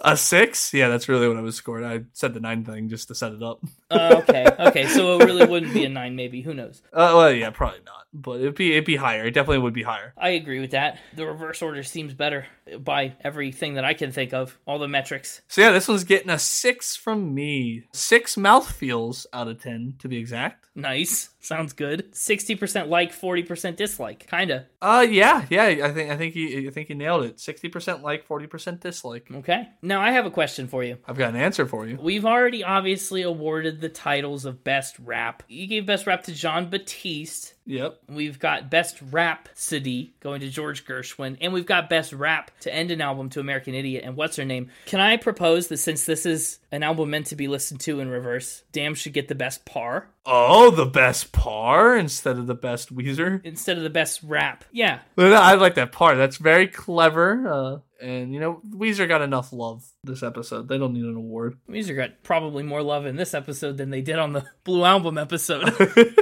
[0.03, 0.75] A six?
[0.75, 1.85] Yeah, that's really what I was scored.
[1.85, 3.63] I said the nine thing just to set it up.
[3.91, 6.43] Uh, okay, okay, so it really wouldn't be a nine, maybe.
[6.43, 6.83] Who knows?
[6.95, 8.07] Uh, well, yeah, probably not.
[8.13, 9.25] But it'd be it'd be higher.
[9.25, 10.15] It definitely would be higher.
[10.17, 10.99] I agree with that.
[11.17, 12.47] The reverse order seems better
[12.79, 15.43] by everything that I can think of, all the metrics.
[15.49, 17.64] So yeah, this one's getting a six from me.
[17.93, 20.67] Six mouthfeels out of ten, to be exact.
[20.75, 21.31] Nice.
[21.45, 22.11] Sounds good.
[22.13, 24.27] 60% like, 40% dislike.
[24.27, 24.67] Kinda.
[24.81, 25.65] Uh, yeah, yeah.
[25.65, 27.41] I think I think you I think you nailed it.
[27.41, 29.29] Sixty percent like, forty percent dislike.
[29.35, 29.69] Okay.
[29.83, 30.99] Now I have a question for you.
[31.07, 31.99] I've got an answer for you.
[32.01, 35.43] We've already obviously awarded the titles of Best Rap.
[35.49, 37.55] You gave Best Rap to Jon Batiste.
[37.67, 38.01] Yep.
[38.11, 42.75] We've got Best Rap CD going to George Gershwin, and we've got Best Rap to
[42.75, 44.71] end an album to American Idiot and what's her name.
[44.87, 48.09] Can I propose that since this is an album meant to be listened to in
[48.09, 52.95] reverse, Damn should get the best par Oh, the best par instead of the best
[52.95, 53.45] Weezer.
[53.45, 54.65] instead of the best rap?
[54.73, 56.17] Yeah, no, I like that part.
[56.17, 57.47] That's very clever.
[57.47, 60.69] Uh, and you know, Weezer got enough love this episode.
[60.69, 61.59] They don't need an award.
[61.69, 65.19] Weezer got probably more love in this episode than they did on the Blue Album
[65.19, 65.73] episode.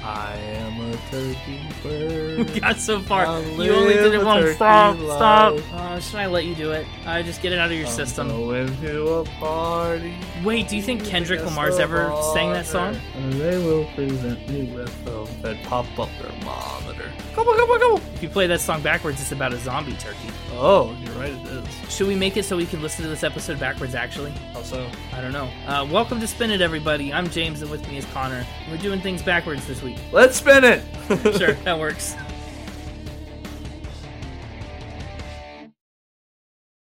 [0.03, 2.37] I am a a turkey bird.
[2.51, 3.25] We got so far.
[3.25, 4.43] I You only did it once.
[4.43, 4.97] turkey Stop.
[4.97, 5.53] Stop.
[5.53, 5.73] life.
[5.73, 6.85] Uh, should I let you do it?
[7.05, 8.27] Uh, just get it out of your I'm system.
[8.29, 10.15] Going to a party.
[10.43, 12.97] Wait, do you think Kendrick Lamar's the ever sang that song?
[13.15, 17.09] And they will present me with a that pop up thermometer.
[17.35, 18.01] Come on, come on, come on.
[18.15, 20.29] If you play that song backwards, it's about a zombie turkey.
[20.53, 21.93] Oh, you're right, it is.
[21.95, 24.33] Should we make it so we can listen to this episode backwards, actually?
[24.55, 25.49] Also, I don't know.
[25.65, 27.13] Uh, welcome to Spin It, everybody.
[27.13, 28.45] I'm James, and with me is Connor.
[28.69, 29.90] We're doing things backwards this week.
[30.11, 30.81] Let's spin it.
[31.37, 32.15] Sure, that works.